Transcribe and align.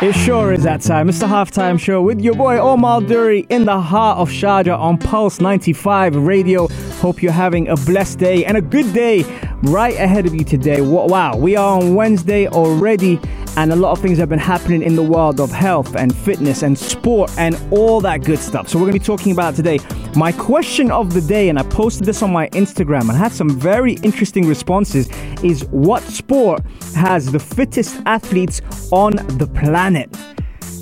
It 0.00 0.12
sure 0.12 0.52
is 0.52 0.62
that 0.62 0.80
time. 0.82 1.08
It's 1.08 1.18
the 1.18 1.26
halftime 1.26 1.76
show 1.76 2.00
with 2.00 2.20
your 2.20 2.36
boy 2.36 2.56
Omar 2.58 3.00
Duri 3.00 3.40
in 3.48 3.64
the 3.64 3.80
heart 3.80 4.18
of 4.18 4.30
Sharjah 4.30 4.78
on 4.78 4.96
Pulse 4.96 5.40
95 5.40 6.14
Radio. 6.14 6.68
Hope 7.00 7.20
you're 7.20 7.32
having 7.32 7.66
a 7.66 7.74
blessed 7.74 8.20
day 8.20 8.44
and 8.44 8.56
a 8.56 8.60
good 8.60 8.92
day 8.94 9.24
right 9.64 9.96
ahead 9.96 10.24
of 10.24 10.36
you 10.36 10.44
today. 10.44 10.82
Wow, 10.82 11.36
we 11.36 11.56
are 11.56 11.80
on 11.80 11.96
Wednesday 11.96 12.46
already, 12.46 13.16
and 13.58 13.72
a 13.72 13.76
lot 13.76 13.90
of 13.90 13.98
things 13.98 14.18
have 14.18 14.28
been 14.28 14.38
happening 14.38 14.82
in 14.82 14.94
the 14.94 15.02
world 15.02 15.40
of 15.40 15.50
health 15.50 15.96
and 15.96 16.14
fitness 16.14 16.62
and 16.62 16.78
sport 16.78 17.28
and 17.36 17.60
all 17.72 18.00
that 18.00 18.22
good 18.22 18.38
stuff. 18.38 18.68
So, 18.68 18.78
we're 18.78 18.84
going 18.84 18.92
to 18.92 19.00
be 19.00 19.04
talking 19.04 19.32
about 19.32 19.56
today. 19.56 19.80
My 20.14 20.30
question 20.30 20.92
of 20.92 21.12
the 21.12 21.20
day, 21.20 21.48
and 21.48 21.58
I 21.58 21.64
posted 21.64 22.06
this 22.06 22.22
on 22.22 22.32
my 22.32 22.48
Instagram 22.50 23.08
and 23.08 23.18
had 23.18 23.32
some 23.32 23.50
very 23.50 23.94
interesting 24.04 24.46
responses, 24.46 25.08
is 25.42 25.64
what 25.72 26.04
sport 26.04 26.62
has 26.94 27.32
the 27.32 27.40
fittest 27.40 28.00
athletes 28.06 28.62
on 28.92 29.16
the 29.38 29.50
planet? 29.52 30.08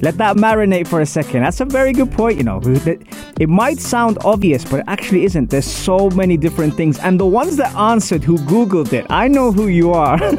Let 0.03 0.19
that 0.19 0.37
marinate 0.37 0.87
for 0.87 1.01
a 1.01 1.07
second. 1.07 1.45
That's 1.45 1.61
a 1.61 1.65
very 1.65 1.95
good 1.95 2.13
point, 2.13 2.37
you 2.37 2.45
know. 2.45 2.61
It 2.63 3.49
might 3.49 3.79
sound 3.79 4.19
obvious, 4.23 4.63
but 4.67 4.81
it 4.81 4.85
actually 4.87 5.25
isn't. 5.25 5.49
There's 5.49 5.65
so 5.65 6.11
many 6.11 6.37
different 6.37 6.75
things. 6.75 6.99
And 6.99 7.19
the 7.19 7.25
ones 7.25 7.57
that 7.57 7.75
answered 7.75 8.23
who 8.23 8.37
Googled 8.37 8.93
it, 8.93 9.07
I 9.09 9.29
know 9.29 9.51
who 9.51 9.69
you 9.69 9.93
are. 9.93 10.19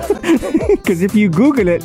Because 0.87 1.01
if 1.01 1.15
you 1.15 1.29
Google 1.29 1.67
it, 1.67 1.83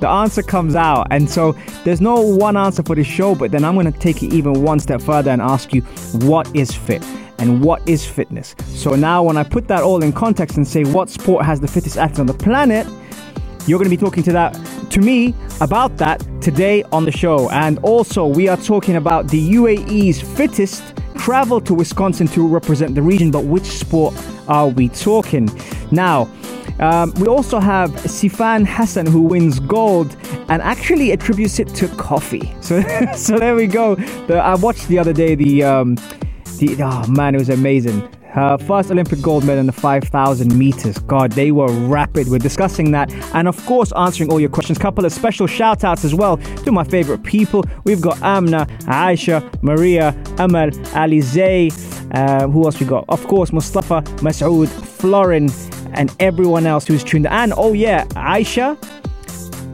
the 0.00 0.08
answer 0.08 0.42
comes 0.42 0.74
out. 0.74 1.06
And 1.10 1.28
so 1.28 1.52
there's 1.84 2.00
no 2.00 2.20
one 2.20 2.56
answer 2.56 2.82
for 2.82 2.94
this 2.94 3.06
show, 3.06 3.34
but 3.34 3.50
then 3.50 3.64
I'm 3.64 3.74
going 3.74 3.90
to 3.90 3.98
take 3.98 4.22
it 4.22 4.32
even 4.32 4.62
one 4.62 4.80
step 4.80 5.00
further 5.00 5.30
and 5.30 5.42
ask 5.42 5.72
you 5.72 5.82
what 6.26 6.54
is 6.54 6.72
fit? 6.72 7.04
and 7.40 7.62
what 7.62 7.88
is 7.88 8.04
fitness. 8.04 8.56
So 8.66 8.96
now, 8.96 9.22
when 9.22 9.36
I 9.36 9.44
put 9.44 9.68
that 9.68 9.84
all 9.84 10.02
in 10.02 10.12
context 10.12 10.56
and 10.56 10.66
say 10.66 10.82
what 10.82 11.08
sport 11.08 11.44
has 11.44 11.60
the 11.60 11.68
fittest 11.68 11.96
athlete 11.96 12.18
on 12.18 12.26
the 12.26 12.34
planet, 12.34 12.84
you're 13.66 13.78
going 13.78 13.90
to 13.90 13.96
be 13.96 13.96
talking 13.96 14.22
to 14.24 14.32
that 14.32 14.54
to 14.90 15.00
me 15.00 15.34
about 15.60 15.96
that 15.98 16.26
today 16.40 16.82
on 16.84 17.04
the 17.04 17.12
show. 17.12 17.50
And 17.50 17.78
also, 17.80 18.26
we 18.26 18.48
are 18.48 18.56
talking 18.56 18.96
about 18.96 19.28
the 19.28 19.52
UAE's 19.54 20.20
fittest 20.20 20.82
travel 21.16 21.60
to 21.60 21.74
Wisconsin 21.74 22.26
to 22.28 22.46
represent 22.46 22.94
the 22.94 23.02
region. 23.02 23.30
But 23.30 23.44
which 23.44 23.66
sport 23.66 24.14
are 24.48 24.68
we 24.68 24.88
talking? 24.88 25.50
Now, 25.90 26.30
um, 26.80 27.12
we 27.14 27.26
also 27.26 27.58
have 27.58 27.90
Sifan 27.92 28.66
Hassan 28.66 29.06
who 29.06 29.22
wins 29.22 29.60
gold 29.60 30.16
and 30.48 30.62
actually 30.62 31.12
attributes 31.12 31.58
it 31.58 31.68
to 31.76 31.88
coffee. 31.96 32.54
So, 32.68 32.82
so 33.14 33.38
there 33.38 33.54
we 33.54 33.66
go. 33.66 33.94
The, 34.26 34.36
I 34.36 34.54
watched 34.56 34.88
the 34.88 34.98
other 34.98 35.14
day 35.14 35.34
the. 35.34 35.64
Um, 35.64 35.96
the, 36.58 36.76
oh 36.82 37.06
man, 37.06 37.34
it 37.34 37.38
was 37.38 37.48
amazing. 37.48 38.06
First 38.60 38.90
Olympic 38.90 39.20
gold 39.20 39.44
medal 39.44 39.60
in 39.60 39.66
the 39.66 39.72
5,000 39.72 40.56
meters. 40.56 40.98
God, 40.98 41.32
they 41.32 41.50
were 41.50 41.70
rapid. 41.88 42.28
We're 42.28 42.38
discussing 42.38 42.92
that 42.92 43.12
and, 43.34 43.48
of 43.48 43.64
course, 43.66 43.92
answering 43.92 44.30
all 44.30 44.38
your 44.38 44.50
questions. 44.50 44.78
Couple 44.78 45.04
of 45.04 45.12
special 45.12 45.46
shout 45.46 45.82
outs 45.82 46.04
as 46.04 46.14
well 46.14 46.36
to 46.36 46.70
my 46.70 46.84
favorite 46.84 47.22
people. 47.24 47.64
We've 47.84 48.00
got 48.00 48.20
Amna, 48.22 48.66
Aisha, 48.82 49.42
Maria, 49.62 50.10
Amal, 50.38 50.70
Alize. 50.94 51.84
Uh, 52.14 52.48
who 52.48 52.64
else 52.64 52.78
we 52.80 52.86
got? 52.86 53.04
Of 53.08 53.26
course, 53.26 53.52
Mustafa, 53.52 54.02
Masoud, 54.22 54.68
Florin, 54.68 55.48
and 55.92 56.14
everyone 56.20 56.66
else 56.66 56.86
who's 56.86 57.02
tuned. 57.04 57.26
in. 57.26 57.32
And 57.32 57.52
oh, 57.56 57.72
yeah, 57.72 58.04
Aisha, 58.08 58.76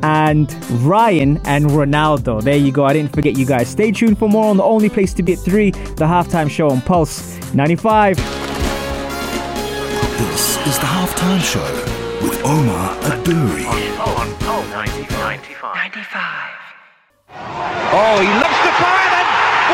and 0.03 0.53
Ryan 0.85 1.41
and 1.47 1.67
Ronaldo. 1.67 2.43
There 2.43 2.57
you 2.57 2.71
go. 2.73 2.85
I 2.85 2.93
didn't 2.93 3.13
forget 3.15 3.39
you 3.39 3.47
guys. 3.47 3.69
Stay 3.69 3.91
tuned 3.91 4.19
for 4.19 4.29
more 4.29 4.45
on 4.51 4.57
the 4.59 4.63
only 4.63 4.89
place 4.91 5.15
to 5.15 5.23
be 5.23 5.33
at 5.33 5.39
3, 5.39 5.71
the 5.71 6.05
halftime 6.05 6.51
show 6.51 6.69
on 6.69 6.81
Pulse 6.83 7.39
95. 7.55 8.17
This 10.19 10.59
is 10.67 10.79
the 10.79 10.87
halftime 10.87 11.41
show 11.41 11.65
with 12.23 12.39
Omar 12.45 12.95
Adouri. 13.03 13.65
On 13.99 14.35
Pulse 14.41 14.69
95. 14.71 15.41
95. 15.75 16.51
Oh, 17.97 18.21
he 18.21 18.29
loves 18.29 18.61
to 18.61 18.73
fire 18.77 19.11
then. 19.11 19.27
What 19.71 19.73
a 19.73 19.73
goal! 19.73 19.74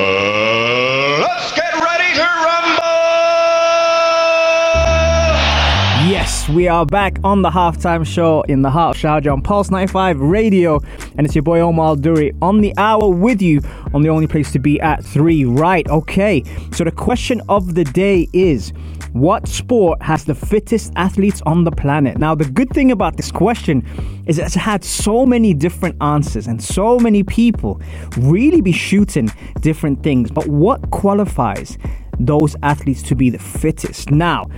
we 6.55 6.67
are 6.67 6.85
back 6.85 7.17
on 7.23 7.41
the 7.41 7.49
halftime 7.49 8.05
show 8.05 8.41
in 8.41 8.61
the 8.61 8.69
heart 8.69 8.97
of 8.97 9.01
Sharjah 9.01 9.31
on 9.31 9.41
Pulse 9.41 9.71
95 9.71 10.19
Radio. 10.19 10.81
And 11.17 11.25
it's 11.25 11.33
your 11.33 11.43
boy 11.43 11.61
Omar 11.61 11.95
Duri 11.95 12.33
on 12.41 12.59
the 12.59 12.73
hour 12.77 13.07
with 13.07 13.41
you 13.41 13.61
on 13.93 14.01
the 14.01 14.09
only 14.09 14.27
place 14.27 14.51
to 14.51 14.59
be 14.59 14.79
at 14.81 15.03
3. 15.03 15.45
Right, 15.45 15.87
okay. 15.87 16.43
So 16.73 16.83
the 16.83 16.91
question 16.91 17.41
of 17.47 17.75
the 17.75 17.85
day 17.85 18.27
is 18.33 18.73
what 19.13 19.47
sport 19.47 20.01
has 20.01 20.25
the 20.25 20.35
fittest 20.35 20.91
athletes 20.97 21.41
on 21.45 21.63
the 21.63 21.71
planet? 21.71 22.17
Now, 22.17 22.35
the 22.35 22.45
good 22.45 22.69
thing 22.71 22.91
about 22.91 23.15
this 23.15 23.31
question 23.31 23.85
is 24.25 24.37
it's 24.37 24.55
had 24.55 24.83
so 24.83 25.25
many 25.25 25.53
different 25.53 25.95
answers 26.01 26.47
and 26.47 26.61
so 26.61 26.99
many 26.99 27.23
people 27.23 27.79
really 28.17 28.61
be 28.61 28.73
shooting 28.73 29.31
different 29.61 30.03
things. 30.03 30.31
But 30.31 30.47
what 30.47 30.91
qualifies 30.91 31.77
those 32.19 32.57
athletes 32.61 33.03
to 33.03 33.15
be 33.15 33.29
the 33.29 33.39
fittest? 33.39 34.11
Now, 34.11 34.49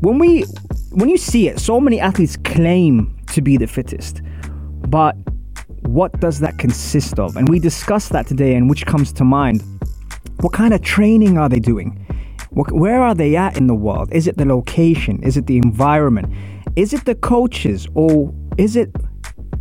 when 0.00 0.18
we 0.20 0.44
when 0.90 1.08
you 1.08 1.16
see 1.16 1.48
it, 1.48 1.58
so 1.60 1.80
many 1.80 2.00
athletes 2.00 2.36
claim 2.36 3.16
to 3.28 3.42
be 3.42 3.56
the 3.56 3.66
fittest, 3.66 4.22
but 4.88 5.16
what 5.82 6.18
does 6.20 6.40
that 6.40 6.58
consist 6.58 7.18
of? 7.18 7.36
And 7.36 7.48
we 7.48 7.58
discussed 7.58 8.10
that 8.10 8.26
today, 8.26 8.54
and 8.54 8.68
which 8.68 8.86
comes 8.86 9.12
to 9.14 9.24
mind. 9.24 9.62
What 10.40 10.52
kind 10.52 10.72
of 10.72 10.82
training 10.82 11.38
are 11.38 11.48
they 11.48 11.58
doing? 11.60 12.04
Where 12.50 13.02
are 13.02 13.14
they 13.14 13.36
at 13.36 13.56
in 13.56 13.66
the 13.66 13.74
world? 13.74 14.12
Is 14.12 14.26
it 14.26 14.36
the 14.36 14.44
location? 14.44 15.22
Is 15.22 15.36
it 15.36 15.46
the 15.46 15.56
environment? 15.58 16.32
Is 16.76 16.92
it 16.92 17.04
the 17.04 17.14
coaches? 17.14 17.86
Or 17.94 18.32
is 18.56 18.76
it 18.76 18.94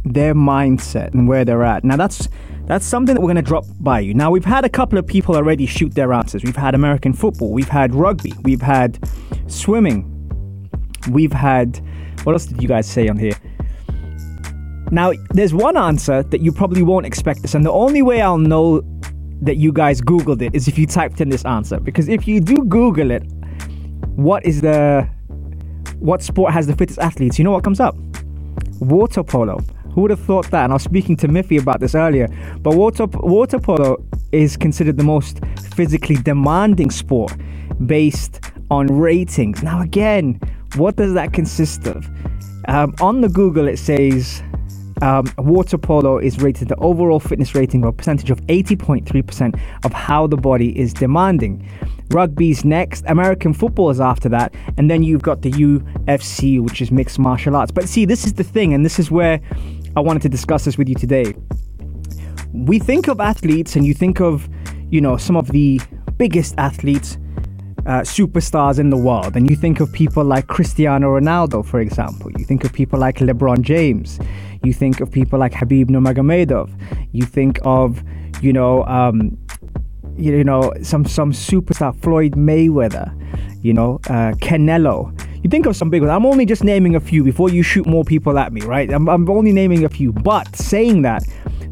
their 0.06 0.34
mindset 0.34 1.14
and 1.14 1.28
where 1.28 1.46
they're 1.46 1.64
at? 1.64 1.84
Now, 1.84 1.98
that's 1.98 2.28
that's 2.66 2.86
something 2.86 3.16
that 3.16 3.22
we're 3.22 3.28
going 3.28 3.38
to 3.38 3.42
drop 3.42 3.66
by 3.80 4.02
you. 4.02 4.14
Now, 4.14 4.30
we've 4.30 4.44
had 4.44 4.66
a 4.66 4.70
couple 4.70 5.00
of 5.00 5.08
people 5.08 5.36
already 5.36 5.66
shoot 5.66 5.96
their 5.96 6.12
answers. 6.12 6.44
We've 6.44 6.56
had 6.56 6.76
American 6.76 7.14
football, 7.14 7.54
we've 7.54 7.70
had 7.70 7.96
rugby, 7.96 8.34
we've 8.44 8.62
had 8.62 9.00
swimming, 9.48 10.17
we've 11.10 11.34
had. 11.34 11.80
What 12.24 12.34
else 12.34 12.46
did 12.46 12.62
you 12.62 12.68
guys 12.68 12.90
say 12.90 13.08
on 13.08 13.18
here? 13.18 13.34
Now, 14.92 15.14
there's 15.32 15.54
one 15.54 15.78
answer 15.78 16.24
that 16.24 16.42
you 16.42 16.52
probably 16.52 16.82
won't 16.82 17.06
expect 17.06 17.42
this, 17.42 17.56
and 17.56 17.66
the 17.66 17.72
only 17.72 18.02
way 18.02 18.22
I'll 18.22 18.38
know 18.38 18.82
that 19.42 19.58
you 19.58 19.72
guys 19.72 20.02
Googled 20.02 20.42
it 20.42 20.56
is 20.56 20.68
if 20.68 20.78
you 20.78 20.88
typed 20.88 21.22
in 21.22 21.30
this 21.30 21.46
answer. 21.46 21.80
Because 21.80 22.08
if 22.10 22.28
you 22.28 22.40
do 22.40 22.56
Google 22.66 23.12
it, 23.12 23.24
what 24.16 24.46
is 24.46 24.62
the 24.62 25.08
what 26.00 26.22
sport 26.22 26.54
has 26.54 26.68
the 26.68 26.76
fittest 26.76 27.00
athletes? 27.00 27.38
You 27.38 27.44
know 27.44 27.52
what 27.52 27.64
comes 27.64 27.80
up? 27.80 27.96
Water 28.80 29.24
polo. 29.24 29.60
Who 29.94 30.02
would 30.02 30.12
have 30.12 30.20
thought 30.20 30.50
that? 30.52 30.66
And 30.66 30.74
I 30.74 30.76
was 30.76 30.84
speaking 30.84 31.18
to 31.18 31.28
Miffy 31.28 31.60
about 31.60 31.80
this 31.80 31.96
earlier. 31.96 32.28
But 32.62 32.76
water 32.76 33.06
water 33.08 33.60
polo 33.60 33.98
is 34.32 34.58
considered 34.58 34.98
the 34.98 35.04
most 35.04 35.40
physically 35.76 36.16
demanding 36.16 36.92
sport 36.92 37.34
based 37.86 38.42
on 38.70 38.88
ratings. 38.88 39.64
Now, 39.64 39.82
again, 39.82 40.40
what 40.76 40.96
does 40.96 41.14
that 41.14 41.34
consist 41.34 41.88
of? 41.88 42.10
Um, 42.68 42.94
on 43.02 43.22
the 43.22 43.30
Google, 43.30 43.68
it 43.68 43.78
says 43.78 44.44
um, 45.02 45.32
water 45.38 45.78
polo 45.78 46.18
is 46.18 46.40
rated 46.40 46.70
the 46.70 46.76
overall 46.78 47.20
fitness 47.20 47.54
rating 47.54 47.84
a 47.84 47.92
percentage 47.92 48.32
of 48.32 48.42
80.3% 48.48 49.60
of 49.86 49.94
how 49.94 50.28
the 50.28 50.38
body 50.38 50.78
is 50.78 50.94
demanding. 50.94 51.68
Rugby's 52.10 52.64
next, 52.66 53.04
American 53.08 53.54
football 53.54 53.90
is 53.90 54.00
after 54.00 54.30
that, 54.30 54.54
and 54.78 54.90
then 54.90 55.04
you've 55.04 55.22
got 55.22 55.42
the 55.42 55.52
UFC, 55.52 56.62
which 56.62 56.82
is 56.82 56.92
mixed 56.92 57.20
martial 57.20 57.56
arts. 57.56 57.72
But 57.72 57.90
see, 57.90 58.06
this 58.06 58.26
is 58.26 58.34
the 58.34 58.44
thing, 58.44 58.74
and 58.74 58.86
this 58.86 58.98
is 58.98 59.12
where 59.12 59.40
I 59.96 60.00
wanted 60.00 60.22
to 60.24 60.30
discuss 60.30 60.66
this 60.66 60.78
with 60.78 60.88
you 60.88 60.96
today. 60.96 61.34
We 62.54 62.80
think 62.80 63.08
of 63.08 63.20
athletes, 63.20 63.76
and 63.76 63.86
you 63.86 63.94
think 63.94 64.22
of, 64.22 64.50
you 64.90 65.02
know, 65.02 65.18
some 65.18 65.36
of 65.36 65.52
the 65.52 65.82
biggest 66.18 66.56
athletes 66.58 67.18
uh, 67.88 68.02
superstars 68.02 68.80
in 68.80 68.90
the 68.90 68.98
world. 68.98 69.36
And 69.36 69.50
you 69.50 69.56
think 69.56 69.80
of 69.80 69.92
people 69.92 70.24
like 70.24 70.48
Cristiano 70.48 71.18
Ronaldo, 71.18 71.66
for 71.66 71.80
example. 71.80 72.30
You 72.38 72.46
think 72.46 72.64
of 72.66 72.74
people 72.74 73.00
like 73.00 73.18
LeBron 73.18 73.62
James. 73.62 74.20
You 74.64 74.74
think 74.74 75.00
of 75.00 75.10
people 75.10 75.40
like 75.40 75.54
Khabib 75.54 75.86
Nurmagomedov. 75.86 76.70
You 77.14 77.26
think 77.26 77.60
of, 77.64 78.04
you 78.42 78.52
know, 78.52 78.84
um, 78.86 79.38
you 80.18 80.44
know, 80.44 80.74
some 80.82 81.06
some 81.06 81.32
superstar 81.32 81.96
Floyd 82.02 82.34
Mayweather, 82.34 83.14
you 83.64 83.74
know, 83.74 84.00
uh, 84.10 84.34
Canelo. 84.42 85.14
You 85.44 85.50
think 85.50 85.66
of 85.66 85.76
some 85.76 85.90
big 85.90 86.02
ones. 86.02 86.12
I'm 86.12 86.26
only 86.26 86.46
just 86.46 86.64
naming 86.64 86.96
a 86.96 87.00
few 87.00 87.24
before 87.24 87.50
you 87.50 87.64
shoot 87.64 87.86
more 87.86 88.04
people 88.04 88.38
at 88.38 88.52
me, 88.52 88.62
right? 88.62 88.92
I'm, 88.92 89.08
I'm 89.08 89.30
only 89.30 89.54
naming 89.54 89.86
a 89.86 89.90
few. 89.90 90.12
But 90.12 90.54
saying 90.56 91.04
that, 91.04 91.24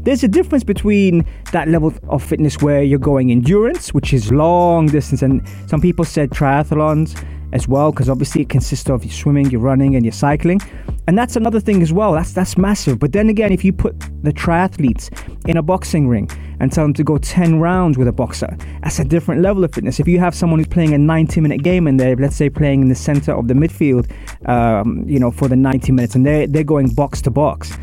there's 0.06 0.22
a 0.22 0.28
difference 0.28 0.62
between 0.62 1.26
that 1.50 1.66
level 1.66 1.92
of 2.08 2.22
fitness 2.22 2.62
where 2.62 2.80
you're 2.80 2.96
going 2.96 3.32
endurance, 3.32 3.92
which 3.92 4.12
is 4.12 4.30
long 4.30 4.86
distance, 4.86 5.20
and 5.20 5.42
some 5.66 5.80
people 5.80 6.04
said 6.04 6.30
triathlons 6.30 7.20
as 7.52 7.66
well, 7.66 7.90
because 7.90 8.08
obviously 8.08 8.42
it 8.42 8.48
consists 8.48 8.88
of 8.88 9.04
your 9.04 9.12
swimming, 9.12 9.50
your 9.50 9.60
running, 9.60 9.96
and 9.96 10.04
your 10.04 10.12
cycling. 10.12 10.60
And 11.08 11.18
that's 11.18 11.34
another 11.34 11.58
thing 11.58 11.82
as 11.82 11.92
well. 11.92 12.12
That's 12.12 12.32
that's 12.32 12.56
massive. 12.56 13.00
But 13.00 13.12
then 13.12 13.28
again, 13.28 13.50
if 13.50 13.64
you 13.64 13.72
put 13.72 13.98
the 14.22 14.32
triathletes 14.32 15.10
in 15.48 15.56
a 15.56 15.62
boxing 15.62 16.06
ring 16.06 16.30
and 16.60 16.72
tell 16.72 16.84
them 16.84 16.94
to 16.94 17.04
go 17.04 17.18
10 17.18 17.58
rounds 17.58 17.98
with 17.98 18.06
a 18.06 18.12
boxer, 18.12 18.56
that's 18.84 19.00
a 19.00 19.04
different 19.04 19.42
level 19.42 19.64
of 19.64 19.74
fitness. 19.74 19.98
If 19.98 20.06
you 20.06 20.20
have 20.20 20.36
someone 20.36 20.60
who's 20.60 20.68
playing 20.68 20.94
a 20.94 20.98
90 20.98 21.40
minute 21.40 21.64
game 21.64 21.88
and 21.88 21.98
they're, 21.98 22.14
let's 22.14 22.36
say, 22.36 22.48
playing 22.48 22.82
in 22.82 22.88
the 22.88 22.94
center 22.94 23.32
of 23.34 23.48
the 23.48 23.54
midfield, 23.54 24.08
um, 24.48 25.04
you 25.08 25.18
know, 25.18 25.32
for 25.32 25.48
the 25.48 25.56
90 25.56 25.90
minutes 25.90 26.14
and 26.14 26.24
they're, 26.24 26.46
they're 26.46 26.62
going 26.62 26.94
box 26.94 27.20
to 27.22 27.30
box, 27.32 27.76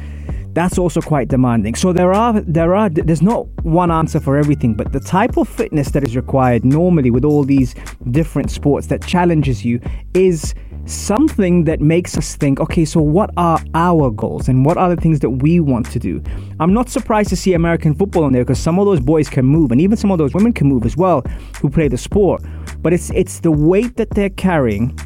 that's 0.53 0.77
also 0.77 1.01
quite 1.01 1.27
demanding. 1.27 1.75
So 1.75 1.93
there 1.93 2.13
are 2.13 2.39
there 2.41 2.75
are 2.75 2.89
there's 2.89 3.21
not 3.21 3.47
one 3.63 3.91
answer 3.91 4.19
for 4.19 4.37
everything, 4.37 4.75
but 4.75 4.91
the 4.91 4.99
type 4.99 5.37
of 5.37 5.49
fitness 5.49 5.91
that 5.91 6.03
is 6.03 6.15
required 6.15 6.63
normally 6.63 7.09
with 7.09 7.25
all 7.25 7.43
these 7.43 7.75
different 8.11 8.51
sports 8.51 8.87
that 8.87 9.05
challenges 9.05 9.65
you 9.65 9.79
is 10.13 10.53
something 10.85 11.63
that 11.63 11.79
makes 11.79 12.17
us 12.17 12.35
think, 12.35 12.59
okay, 12.59 12.83
so 12.85 13.01
what 13.01 13.29
are 13.37 13.59
our 13.73 14.11
goals 14.11 14.49
and 14.49 14.65
what 14.65 14.77
are 14.77 14.93
the 14.93 15.01
things 15.01 15.21
that 15.21 15.29
we 15.29 15.59
want 15.59 15.89
to 15.91 15.99
do? 15.99 16.21
I'm 16.59 16.73
not 16.73 16.89
surprised 16.89 17.29
to 17.29 17.35
see 17.35 17.53
American 17.53 17.95
football 17.95 18.25
on 18.25 18.33
there 18.33 18.43
because 18.43 18.59
some 18.59 18.79
of 18.79 18.85
those 18.85 18.99
boys 18.99 19.29
can 19.29 19.45
move 19.45 19.71
and 19.71 19.79
even 19.79 19.97
some 19.97 20.11
of 20.11 20.17
those 20.17 20.33
women 20.33 20.53
can 20.53 20.67
move 20.67 20.85
as 20.85 20.97
well 20.97 21.21
who 21.61 21.69
play 21.69 21.87
the 21.87 21.97
sport. 21.97 22.43
But 22.79 22.93
it's 22.93 23.09
it's 23.11 23.39
the 23.39 23.51
weight 23.51 23.95
that 23.95 24.11
they're 24.11 24.29
carrying 24.29 24.97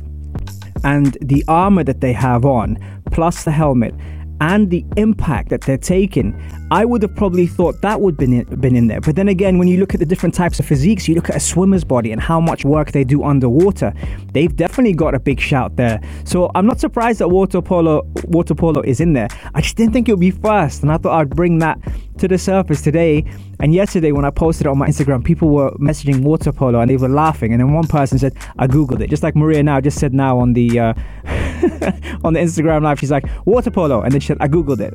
and 0.83 1.17
the 1.21 1.43
armor 1.47 1.83
that 1.83 2.01
they 2.01 2.13
have 2.13 2.45
on 2.45 2.77
plus 3.11 3.43
the 3.43 3.51
helmet 3.51 3.93
and 4.41 4.69
the 4.69 4.85
impact 4.97 5.49
that 5.49 5.61
they're 5.61 5.77
taking, 5.77 6.39
I 6.71 6.85
would 6.85 7.01
have 7.01 7.15
probably 7.15 7.47
thought 7.47 7.81
that 7.81 8.01
would 8.01 8.17
been 8.17 8.43
been 8.59 8.75
in 8.75 8.87
there. 8.87 9.01
But 9.01 9.15
then 9.15 9.27
again, 9.27 9.57
when 9.57 9.67
you 9.67 9.79
look 9.79 9.93
at 9.93 9.99
the 9.99 10.05
different 10.05 10.35
types 10.35 10.59
of 10.59 10.65
physiques, 10.65 11.07
you 11.07 11.15
look 11.15 11.29
at 11.29 11.35
a 11.35 11.39
swimmer's 11.39 11.83
body 11.83 12.11
and 12.11 12.21
how 12.21 12.39
much 12.39 12.65
work 12.65 12.91
they 12.91 13.03
do 13.03 13.23
underwater. 13.23 13.93
They've 14.33 14.55
definitely 14.55 14.93
got 14.93 15.15
a 15.15 15.19
big 15.19 15.39
shout 15.39 15.75
there. 15.75 16.01
So 16.25 16.51
I'm 16.55 16.65
not 16.65 16.79
surprised 16.79 17.19
that 17.19 17.29
water 17.29 17.61
polo 17.61 18.05
water 18.25 18.55
polo 18.55 18.81
is 18.81 18.99
in 18.99 19.13
there. 19.13 19.29
I 19.53 19.61
just 19.61 19.75
didn't 19.75 19.93
think 19.93 20.09
it 20.09 20.13
would 20.13 20.19
be 20.19 20.31
first, 20.31 20.83
and 20.83 20.91
I 20.91 20.97
thought 20.97 21.19
I'd 21.19 21.29
bring 21.29 21.59
that 21.59 21.79
to 22.19 22.27
the 22.27 22.37
surface 22.37 22.81
today. 22.81 23.25
And 23.59 23.73
yesterday, 23.73 24.11
when 24.11 24.25
I 24.25 24.29
posted 24.29 24.67
it 24.67 24.69
on 24.69 24.77
my 24.77 24.87
Instagram, 24.87 25.23
people 25.23 25.49
were 25.49 25.71
messaging 25.71 26.21
water 26.21 26.51
polo 26.51 26.79
and 26.79 26.89
they 26.89 26.97
were 26.97 27.09
laughing. 27.09 27.53
And 27.53 27.59
then 27.59 27.73
one 27.73 27.87
person 27.87 28.19
said, 28.19 28.35
"I 28.59 28.67
googled 28.67 29.01
it," 29.01 29.09
just 29.09 29.23
like 29.23 29.35
Maria 29.35 29.63
now 29.63 29.81
just 29.81 29.99
said 29.99 30.13
now 30.13 30.39
on 30.39 30.53
the 30.53 30.79
uh, 30.79 30.93
on 32.23 32.33
the 32.33 32.39
Instagram 32.39 32.83
live. 32.83 32.99
She's 32.99 33.11
like, 33.11 33.25
"Water 33.45 33.71
polo," 33.71 34.01
and 34.01 34.11
then 34.13 34.19
she 34.19 34.27
said, 34.27 34.37
"I 34.39 34.47
googled 34.47 34.79
it." 34.79 34.93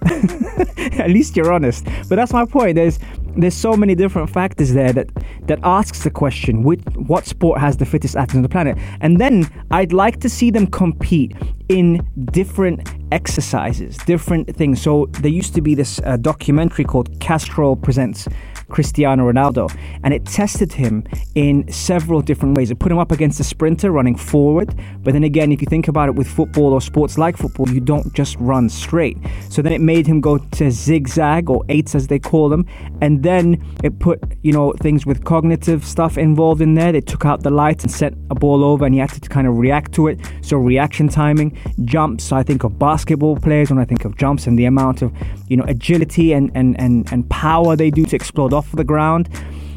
At 1.01 1.11
least 1.11 1.37
you're 1.37 1.53
honest. 1.53 1.85
But 2.09 2.17
that's 2.17 2.33
my 2.33 2.45
point. 2.45 2.77
There's 2.77 2.99
there's 3.37 3.55
so 3.55 3.77
many 3.77 3.95
different 3.95 4.29
factors 4.29 4.73
there 4.73 4.93
that 4.93 5.09
that 5.47 5.59
asks 5.63 6.05
the 6.05 6.11
question 6.11 6.63
which, 6.63 6.81
what 6.97 7.25
sport 7.25 7.59
has 7.59 7.77
the 7.79 7.87
fittest 7.87 8.15
athletes 8.15 8.37
on 8.37 8.43
the 8.43 8.49
planet 8.49 8.77
and 9.01 9.19
then 9.19 9.49
i'd 9.71 9.93
like 9.93 10.21
to 10.21 10.29
see 10.29 10.51
them 10.51 10.67
compete 10.67 11.35
in 11.69 12.07
different 12.27 12.87
exercises 13.11 13.97
different 14.05 14.55
things 14.55 14.81
so 14.83 15.07
there 15.21 15.31
used 15.31 15.55
to 15.55 15.61
be 15.63 15.75
this 15.75 15.99
uh, 16.05 16.17
documentary 16.19 16.85
called 16.85 17.19
castrol 17.21 17.75
presents 17.75 18.29
Cristiano 18.73 19.31
Ronaldo, 19.31 19.71
and 20.03 20.13
it 20.13 20.25
tested 20.25 20.73
him 20.73 21.05
in 21.35 21.71
several 21.71 22.21
different 22.23 22.57
ways. 22.57 22.71
It 22.71 22.79
put 22.79 22.91
him 22.91 22.99
up 22.99 23.13
against 23.13 23.39
a 23.39 23.45
sprinter 23.45 23.93
running 23.93 24.17
forward, 24.17 24.75
but 25.03 25.13
then 25.13 25.23
again, 25.23 25.53
if 25.53 25.61
you 25.61 25.67
think 25.67 25.89
about 25.89 26.09
it 26.09 26.15
with 26.15 26.27
football 26.27 26.73
or 26.73 26.81
sports 26.81 27.19
like 27.19 27.37
football, 27.37 27.69
you 27.69 27.81
don't 27.81 28.13
just 28.15 28.37
run 28.41 28.69
straight. 28.69 29.19
So 29.49 29.63
then 29.63 29.73
it 29.73 29.81
made 29.81 30.07
him 30.07 30.21
go 30.21 30.39
to 30.39 30.71
zigzag 30.71 31.51
or 31.51 31.65
eights 31.69 31.95
as 31.95 32.09
they 32.09 32.19
call 32.19 32.49
them, 32.49 32.67
and 33.01 33.23
then 33.23 33.63
it 33.85 33.99
put 34.01 34.21
you 34.43 34.53
know 34.53 34.73
things 34.81 35.07
with 35.07 35.25
cognitive 35.25 35.85
stuff 35.85 36.19
involved 36.19 36.61
in 36.63 36.75
there. 36.75 36.91
They 36.93 37.01
took 37.01 37.25
out 37.25 37.43
the 37.43 37.51
lights 37.51 37.85
and 37.85 37.93
sent 37.93 38.17
a 38.31 38.35
ball 38.35 38.65
over, 38.65 38.85
and 38.85 38.95
he 38.95 39.01
had 39.01 39.11
to 39.11 39.29
kind 39.29 39.47
of 39.47 39.59
react 39.59 39.93
to 39.93 40.09
it. 40.09 40.19
So 40.41 40.57
reaction 40.57 41.09
timing, 41.09 41.57
jumps. 41.85 42.33
I 42.33 42.43
think 42.43 42.65
of 42.65 42.79
basketball 42.79 43.37
players 43.37 43.71
when 43.71 43.79
I 43.79 43.85
think 43.85 44.05
of 44.05 44.17
jumps 44.17 44.47
and 44.47 44.59
the 44.59 44.65
amount 44.65 45.03
of 45.03 45.13
you 45.49 45.57
know 45.57 45.65
agility 45.65 46.33
and 46.33 46.51
and 46.55 46.79
and, 46.81 47.11
and 47.13 47.29
power 47.29 47.77
they 47.77 47.91
do 47.91 48.05
to 48.07 48.17
explode 48.17 48.53
off 48.53 48.62
the 48.71 48.85
ground. 48.85 49.29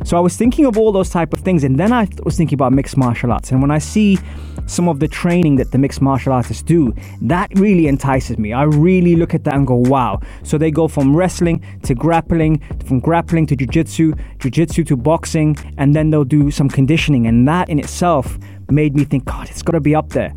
So 0.03 0.17
I 0.17 0.19
was 0.19 0.35
thinking 0.35 0.65
of 0.65 0.77
all 0.77 0.91
those 0.91 1.09
type 1.09 1.33
of 1.33 1.39
things, 1.39 1.63
and 1.63 1.79
then 1.79 1.93
I 1.93 2.07
was 2.23 2.37
thinking 2.37 2.55
about 2.55 2.73
mixed 2.73 2.97
martial 2.97 3.31
arts. 3.31 3.51
And 3.51 3.61
when 3.61 3.71
I 3.71 3.79
see 3.79 4.19
some 4.67 4.89
of 4.89 4.99
the 4.99 5.07
training 5.07 5.55
that 5.55 5.71
the 5.71 5.77
mixed 5.77 6.01
martial 6.01 6.33
artists 6.33 6.61
do, 6.61 6.93
that 7.21 7.49
really 7.57 7.87
entices 7.87 8.37
me. 8.37 8.51
I 8.51 8.63
really 8.63 9.15
look 9.15 9.33
at 9.33 9.45
that 9.45 9.53
and 9.53 9.65
go, 9.65 9.75
wow. 9.75 10.19
So 10.43 10.57
they 10.57 10.69
go 10.69 10.87
from 10.87 11.15
wrestling 11.15 11.63
to 11.83 11.95
grappling, 11.95 12.59
from 12.85 12.99
grappling 12.99 13.47
to 13.47 13.55
jiu-jitsu, 13.55 14.13
jiu-jitsu 14.39 14.83
to 14.83 14.97
boxing, 14.97 15.55
and 15.77 15.95
then 15.95 16.09
they'll 16.09 16.25
do 16.25 16.51
some 16.51 16.69
conditioning. 16.69 17.25
And 17.25 17.47
that 17.47 17.69
in 17.69 17.79
itself 17.79 18.37
made 18.69 18.95
me 18.95 19.05
think, 19.05 19.25
God, 19.25 19.49
it's 19.49 19.61
got 19.61 19.73
to 19.73 19.79
be 19.79 19.95
up 19.95 20.09
there. 20.09 20.33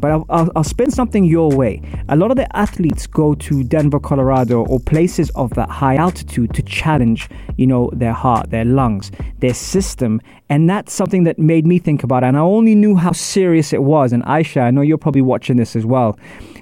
But 0.00 0.10
I'll, 0.10 0.26
I'll, 0.28 0.52
I'll 0.56 0.64
spin 0.64 0.90
something 0.90 1.24
your 1.24 1.50
way. 1.50 1.80
A 2.08 2.16
lot 2.16 2.30
of 2.30 2.36
the 2.36 2.54
athletes 2.56 3.06
go 3.06 3.34
to 3.34 3.64
Denver, 3.64 3.98
Colorado, 3.98 4.64
or 4.66 4.78
places 4.80 5.30
of 5.30 5.50
that 5.54 5.68
high 5.70 5.96
altitude 5.96 6.54
to 6.54 6.62
challenge, 6.62 7.28
you 7.56 7.66
know, 7.66 7.90
their 7.92 8.12
heart, 8.12 8.50
their 8.50 8.64
lungs, 8.64 9.10
their 9.38 9.54
system, 9.54 10.20
and 10.48 10.68
that's 10.70 10.92
something 10.92 11.24
that 11.24 11.38
made 11.38 11.66
me 11.66 11.78
think 11.78 12.02
about 12.02 12.22
it. 12.22 12.26
And 12.26 12.36
I 12.36 12.40
only 12.40 12.74
knew 12.74 12.96
how 12.96 13.12
serious 13.12 13.72
it 13.72 13.82
was. 13.82 14.12
And 14.12 14.22
Aisha, 14.24 14.62
I 14.62 14.70
know 14.70 14.82
you're 14.82 14.98
probably 14.98 15.22
watching 15.22 15.56
this 15.56 15.74
as 15.74 15.84
well. 15.84 16.18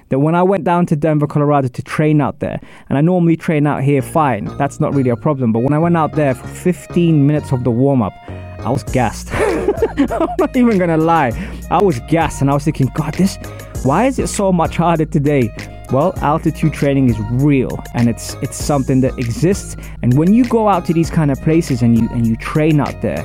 That 0.09 0.19
when 0.19 0.35
I 0.35 0.43
went 0.43 0.63
down 0.63 0.85
to 0.87 0.95
Denver, 0.95 1.27
Colorado 1.27 1.67
to 1.67 1.81
train 1.81 2.21
out 2.21 2.39
there, 2.39 2.59
and 2.89 2.97
I 2.97 3.01
normally 3.01 3.35
train 3.35 3.65
out 3.65 3.83
here 3.83 4.01
fine, 4.01 4.45
that's 4.57 4.79
not 4.79 4.93
really 4.93 5.09
a 5.09 5.15
problem. 5.15 5.51
But 5.51 5.59
when 5.59 5.73
I 5.73 5.79
went 5.79 5.97
out 5.97 6.13
there 6.13 6.35
for 6.35 6.47
15 6.47 7.25
minutes 7.25 7.51
of 7.51 7.63
the 7.63 7.71
warm 7.71 8.01
up, 8.01 8.13
I 8.27 8.69
was 8.69 8.83
gassed. 8.83 9.29
I'm 9.97 10.29
not 10.39 10.55
even 10.55 10.77
gonna 10.77 10.97
lie. 10.97 11.31
I 11.69 11.81
was 11.81 11.99
gassed 12.01 12.41
and 12.41 12.49
I 12.49 12.53
was 12.53 12.63
thinking, 12.63 12.91
God, 12.93 13.13
this, 13.15 13.37
why 13.83 14.05
is 14.05 14.19
it 14.19 14.27
so 14.27 14.51
much 14.51 14.77
harder 14.77 15.05
today? 15.05 15.49
Well, 15.91 16.13
altitude 16.17 16.73
training 16.73 17.09
is 17.09 17.19
real 17.31 17.79
and 17.93 18.09
it's 18.09 18.33
it's 18.35 18.57
something 18.57 19.01
that 19.01 19.17
exists. 19.19 19.75
And 20.01 20.17
when 20.17 20.33
you 20.33 20.43
go 20.45 20.67
out 20.67 20.85
to 20.85 20.93
these 20.93 21.09
kind 21.09 21.31
of 21.31 21.39
places 21.41 21.81
and 21.81 21.97
you 21.97 22.09
and 22.09 22.25
you 22.25 22.35
train 22.37 22.79
out 22.79 23.01
there, 23.01 23.23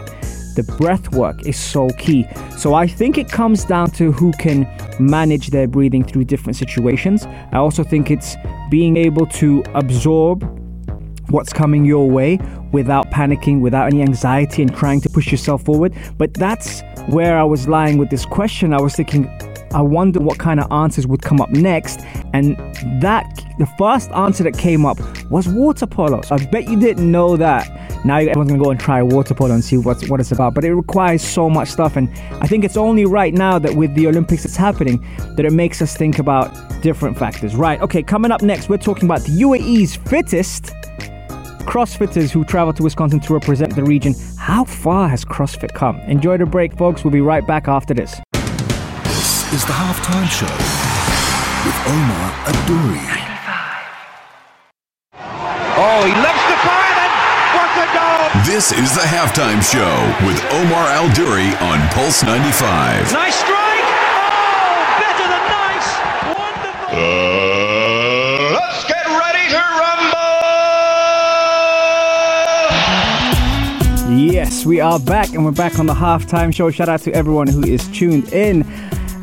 the 0.56 0.62
breath 0.76 1.12
work 1.12 1.46
is 1.46 1.58
so 1.58 1.88
key. 1.90 2.26
So 2.58 2.74
I 2.74 2.86
think 2.86 3.16
it 3.16 3.30
comes 3.30 3.64
down 3.64 3.90
to 3.92 4.12
who 4.12 4.32
can 4.32 4.68
manage 4.98 5.48
their 5.48 5.66
breathing 5.66 6.04
through 6.04 6.24
different 6.24 6.56
situations. 6.56 7.24
I 7.52 7.56
also 7.56 7.82
think 7.82 8.10
it's 8.10 8.36
being 8.70 8.96
able 8.96 9.26
to 9.26 9.62
absorb 9.74 10.44
what's 11.30 11.52
coming 11.52 11.84
your 11.84 12.10
way 12.10 12.38
without 12.72 13.10
panicking, 13.10 13.60
without 13.60 13.86
any 13.86 14.02
anxiety, 14.02 14.62
and 14.62 14.74
trying 14.74 15.00
to 15.00 15.10
push 15.10 15.30
yourself 15.30 15.62
forward. 15.64 15.94
But 16.18 16.34
that's 16.34 16.82
where 17.08 17.38
I 17.38 17.44
was 17.44 17.68
lying 17.68 17.98
with 17.98 18.10
this 18.10 18.24
question. 18.24 18.72
I 18.72 18.80
was 18.80 18.94
thinking, 18.94 19.28
I 19.72 19.82
wonder 19.82 20.20
what 20.20 20.38
kind 20.38 20.58
of 20.58 20.70
answers 20.72 21.06
would 21.06 21.22
come 21.22 21.40
up 21.40 21.50
next. 21.50 22.00
And 22.32 22.56
that, 23.00 23.24
the 23.58 23.66
first 23.78 24.10
answer 24.10 24.42
that 24.44 24.58
came 24.58 24.84
up 24.84 24.98
was 25.30 25.46
water 25.48 25.86
polo. 25.86 26.22
So 26.22 26.34
I 26.34 26.44
bet 26.46 26.68
you 26.68 26.78
didn't 26.78 27.10
know 27.10 27.36
that. 27.36 27.68
Now 28.04 28.18
everyone's 28.18 28.50
gonna 28.50 28.62
go 28.62 28.70
and 28.70 28.80
try 28.80 29.02
water 29.02 29.34
polo 29.34 29.54
and 29.54 29.64
see 29.64 29.76
what's, 29.76 30.08
what 30.08 30.18
it's 30.18 30.32
about. 30.32 30.54
But 30.54 30.64
it 30.64 30.74
requires 30.74 31.22
so 31.22 31.48
much 31.48 31.68
stuff. 31.68 31.96
And 31.96 32.08
I 32.40 32.46
think 32.48 32.64
it's 32.64 32.76
only 32.76 33.04
right 33.04 33.32
now 33.32 33.58
that 33.60 33.76
with 33.76 33.94
the 33.94 34.08
Olympics 34.08 34.42
that's 34.42 34.56
happening 34.56 35.04
that 35.36 35.44
it 35.44 35.52
makes 35.52 35.80
us 35.80 35.96
think 35.96 36.18
about 36.18 36.52
different 36.82 37.16
factors. 37.16 37.54
Right, 37.54 37.80
okay, 37.80 38.02
coming 38.02 38.32
up 38.32 38.42
next, 38.42 38.68
we're 38.68 38.78
talking 38.78 39.04
about 39.04 39.20
the 39.20 39.40
UAE's 39.42 39.94
fittest 39.94 40.72
CrossFitters 41.62 42.30
who 42.30 42.44
travel 42.44 42.72
to 42.72 42.82
Wisconsin 42.82 43.20
to 43.20 43.32
represent 43.32 43.74
the 43.74 43.84
region. 43.84 44.14
How 44.38 44.64
far 44.64 45.08
has 45.08 45.24
CrossFit 45.24 45.74
come? 45.74 46.00
Enjoy 46.00 46.36
the 46.36 46.46
break, 46.46 46.76
folks. 46.76 47.04
We'll 47.04 47.12
be 47.12 47.20
right 47.20 47.46
back 47.46 47.68
after 47.68 47.94
this. 47.94 48.20
This 49.04 49.52
is 49.52 49.64
the 49.64 49.72
halftime 49.72 50.28
show 50.28 50.54
with 51.66 51.76
Omar 51.86 52.30
Adouri. 52.46 53.30
Oh, 55.82 56.04
he 56.04 56.12
lifts 56.12 56.46
the 56.50 56.58
fire 56.60 56.92
and 57.00 57.12
what 57.56 57.72
a 57.72 57.86
goal! 57.96 58.44
This 58.44 58.72
is 58.72 58.94
the 58.94 59.06
halftime 59.08 59.62
show 59.62 60.26
with 60.26 60.38
Omar 60.52 60.86
Al 60.88 61.08
Duri 61.14 61.54
on 61.56 61.80
Pulse 61.88 62.22
95. 62.22 63.12
Nice 63.12 63.36
strike! 63.36 63.59
Yes, 74.50 74.66
we 74.66 74.80
are 74.80 74.98
back 74.98 75.32
and 75.32 75.44
we're 75.44 75.52
back 75.52 75.78
on 75.78 75.86
the 75.86 75.94
halftime 75.94 76.52
show. 76.52 76.72
Shout 76.72 76.88
out 76.88 77.02
to 77.02 77.12
everyone 77.12 77.46
who 77.46 77.62
is 77.62 77.86
tuned 77.96 78.32
in. 78.32 78.64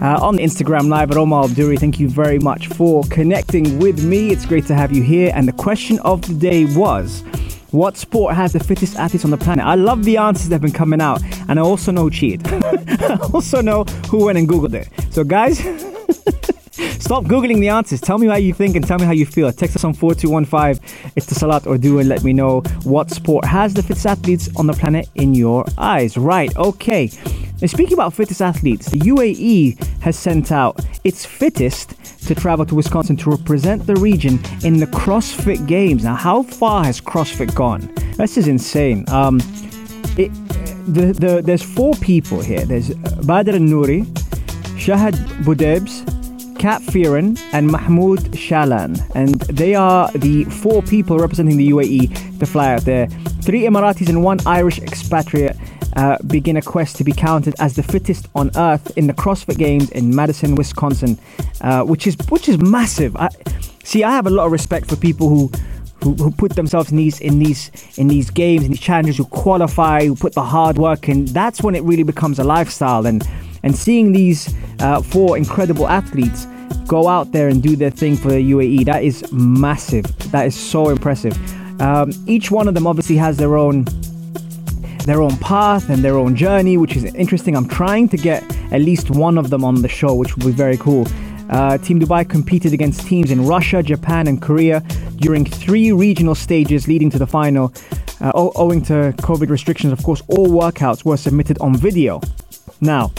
Uh, 0.02 0.18
on 0.22 0.38
Instagram 0.38 0.88
live 0.88 1.12
at 1.12 1.18
Omar 1.18 1.44
Abduri. 1.44 1.78
Thank 1.78 2.00
you 2.00 2.08
very 2.08 2.40
much 2.40 2.68
for 2.68 3.04
connecting 3.10 3.78
with 3.78 4.06
me. 4.06 4.30
It's 4.30 4.46
great 4.46 4.66
to 4.68 4.74
have 4.74 4.94
you 4.94 5.04
here. 5.04 5.34
And 5.36 5.46
the 5.46 5.52
question 5.52 6.00
of 6.00 6.22
the 6.22 6.34
day 6.34 6.64
was 6.64 7.24
What 7.72 7.98
sport 7.98 8.36
has 8.36 8.54
the 8.54 8.62
fittest 8.62 8.96
athletes 8.96 9.26
on 9.26 9.32
the 9.32 9.38
planet? 9.38 9.66
I 9.66 9.76
love 9.76 10.06
the 10.06 10.16
answers 10.16 10.48
that 10.48 10.56
have 10.56 10.62
been 10.62 10.72
coming 10.72 11.02
out, 11.02 11.22
and 11.50 11.60
I 11.60 11.62
also 11.62 11.92
know 11.92 12.10
cheat. 12.10 12.42
I 12.48 13.20
also 13.34 13.60
know 13.60 13.84
who 14.10 14.28
went 14.28 14.38
and 14.38 14.48
googled 14.48 14.76
it. 14.76 14.88
So, 15.14 15.26
guys. 15.26 15.60
Stop 17.08 17.24
Googling 17.24 17.62
the 17.62 17.70
answers. 17.70 18.02
Tell 18.02 18.18
me 18.18 18.28
how 18.28 18.36
you 18.36 18.54
think 18.54 18.76
and 18.76 18.86
tell 18.86 19.00
me 19.00 19.06
how 19.06 19.14
you 19.14 19.26
feel. 19.26 19.50
Text 19.54 19.78
us 19.78 19.86
on 19.86 19.94
4215. 19.94 21.12
It's 21.16 21.26
the 21.26 21.36
Salat 21.36 21.66
or 21.66 21.78
do 21.78 22.00
and 22.00 22.10
let 22.10 22.22
me 22.26 22.34
know 22.34 22.60
what 22.84 23.12
sport 23.12 23.46
has 23.46 23.74
the 23.74 23.82
fittest 23.82 24.06
athletes 24.06 24.50
on 24.58 24.68
the 24.68 24.74
planet 24.74 25.08
in 25.16 25.34
your 25.34 25.64
eyes. 25.78 26.18
Right, 26.18 26.54
okay. 26.58 27.08
Speaking 27.66 27.94
about 27.94 28.14
fittest 28.14 28.42
athletes, 28.42 28.88
the 28.88 29.00
UAE 29.00 30.02
has 30.02 30.20
sent 30.20 30.52
out 30.52 30.86
its 31.06 31.26
fittest 31.26 31.96
to 32.28 32.36
travel 32.36 32.66
to 32.66 32.76
Wisconsin 32.76 33.16
to 33.16 33.30
represent 33.30 33.88
the 33.88 33.96
region 33.96 34.38
in 34.66 34.78
the 34.78 34.88
CrossFit 34.88 35.66
Games. 35.66 36.04
Now, 36.04 36.16
how 36.16 36.44
far 36.44 36.84
has 36.84 37.00
CrossFit 37.00 37.56
gone? 37.56 37.90
This 38.18 38.38
is 38.38 38.50
insane. 38.50 39.06
Um, 39.08 39.38
it, 40.18 40.30
the, 40.94 41.16
the, 41.18 41.42
there's 41.42 41.64
four 41.64 41.94
people 41.94 42.42
here. 42.42 42.66
There's 42.66 42.90
Badr 42.90 43.52
Nouri, 43.52 44.04
Shahad 44.76 45.14
Budebs, 45.46 46.17
Kat 46.58 46.82
Fearon, 46.82 47.40
and 47.54 47.68
Mahmoud 47.68 48.20
Shalan. 48.32 49.00
And 49.16 49.42
they 49.42 49.76
are 49.76 50.12
the 50.12 50.44
four 50.46 50.82
people 50.82 51.20
representing 51.20 51.58
the 51.58 51.70
UAE 51.70 52.40
to 52.40 52.46
fly 52.46 52.74
out 52.74 52.82
there. 52.82 53.08
Three 53.42 53.62
Emiratis 53.62 54.10
and 54.10 54.24
one 54.24 54.40
Irish 54.46 54.80
expatriate 54.80 55.56
uh, 55.96 56.18
begin 56.28 56.58
a 56.58 56.62
quest 56.62 56.96
to 56.98 57.04
be 57.04 57.12
counted 57.12 57.56
as 57.60 57.76
the 57.76 57.84
fittest 57.84 58.28
on 58.36 58.52
earth 58.56 58.96
in 58.98 59.08
the 59.08 59.14
CrossFit 59.14 59.58
Games 59.58 59.90
in 59.92 60.16
Madison, 60.16 60.56
Wisconsin, 60.56 61.18
uh, 61.62 61.84
which 61.84 62.08
is 62.08 62.16
which 62.30 62.50
is 62.50 62.58
massive. 62.60 63.16
I, 63.16 63.30
see, 63.84 64.04
I 64.04 64.12
have 64.12 64.28
a 64.28 64.30
lot 64.30 64.46
of 64.46 64.52
respect 64.52 64.90
for 64.90 64.96
people 64.96 65.30
who. 65.30 65.52
Who, 66.04 66.14
who 66.14 66.30
put 66.30 66.56
themselves 66.56 66.92
in 66.92 66.98
these 66.98 67.20
in 67.20 67.40
these 67.40 67.72
in 67.98 68.08
these 68.08 68.30
games 68.30 68.64
in 68.64 68.70
these 68.70 68.80
challenges 68.80 69.18
who 69.18 69.26
qualify 69.26 70.06
who 70.06 70.16
put 70.16 70.34
the 70.34 70.44
hard 70.44 70.78
work 70.78 71.10
in 71.10 71.26
that's 71.26 71.64
when 71.64 71.74
it 71.74 71.82
really 71.82 72.04
becomes 72.04 72.38
a 72.38 72.44
lifestyle 72.44 73.08
and 73.08 73.28
and 73.64 73.76
seeing 73.76 74.12
these 74.12 74.54
uh, 74.80 75.02
four 75.02 75.38
incredible 75.38 75.88
athletes 75.88 76.48
go 76.88 77.08
out 77.08 77.32
there 77.32 77.50
and 77.50 77.62
do 77.62 77.76
their 77.76 77.90
thing 77.90 78.16
for 78.16 78.30
the 78.30 78.52
UAE 78.52 78.86
that 78.86 79.04
is 79.04 79.30
massive 79.32 80.06
that 80.32 80.46
is 80.46 80.56
so 80.56 80.90
impressive 80.90 81.36
um, 81.82 82.12
each 82.26 82.50
one 82.50 82.68
of 82.68 82.74
them 82.74 82.88
obviously 82.88 83.18
has 83.18 83.38
their 83.38 83.58
own 83.58 83.86
their 85.08 85.22
own 85.22 85.38
path 85.38 85.90
and 85.90 86.04
their 86.04 86.18
own 86.18 86.36
journey, 86.36 86.76
which 86.76 86.98
is 86.98 87.06
interesting. 87.16 87.56
I'm 87.56 87.68
trying 87.68 88.10
to 88.10 88.18
get 88.18 88.44
at 88.74 88.82
least 88.82 89.10
one 89.10 89.38
of 89.38 89.50
them 89.50 89.64
on 89.64 89.82
the 89.82 89.88
show, 89.88 90.14
which 90.14 90.36
will 90.36 90.48
be 90.48 90.52
very 90.52 90.78
cool. 90.78 91.08
Uh, 91.50 91.78
Team 91.78 91.98
Dubai 92.02 92.30
competed 92.30 92.74
against 92.74 93.08
teams 93.08 93.32
in 93.32 93.46
Russia, 93.46 93.82
Japan, 93.82 94.28
and 94.28 94.42
Korea 94.42 94.82
during 95.16 95.46
three 95.46 95.94
regional 95.94 96.36
stages 96.36 96.90
leading 96.90 97.10
to 97.12 97.18
the 97.18 97.26
final. 97.26 97.74
Uh, 98.20 98.32
owing 98.34 98.82
to 98.82 99.14
COVID 99.20 99.50
restrictions, 99.50 99.94
of 99.94 100.04
course, 100.04 100.22
all 100.28 100.48
workouts 100.48 101.06
were 101.06 101.16
submitted 101.16 101.58
on 101.62 101.74
video. 101.78 102.20
Now, 102.82 103.14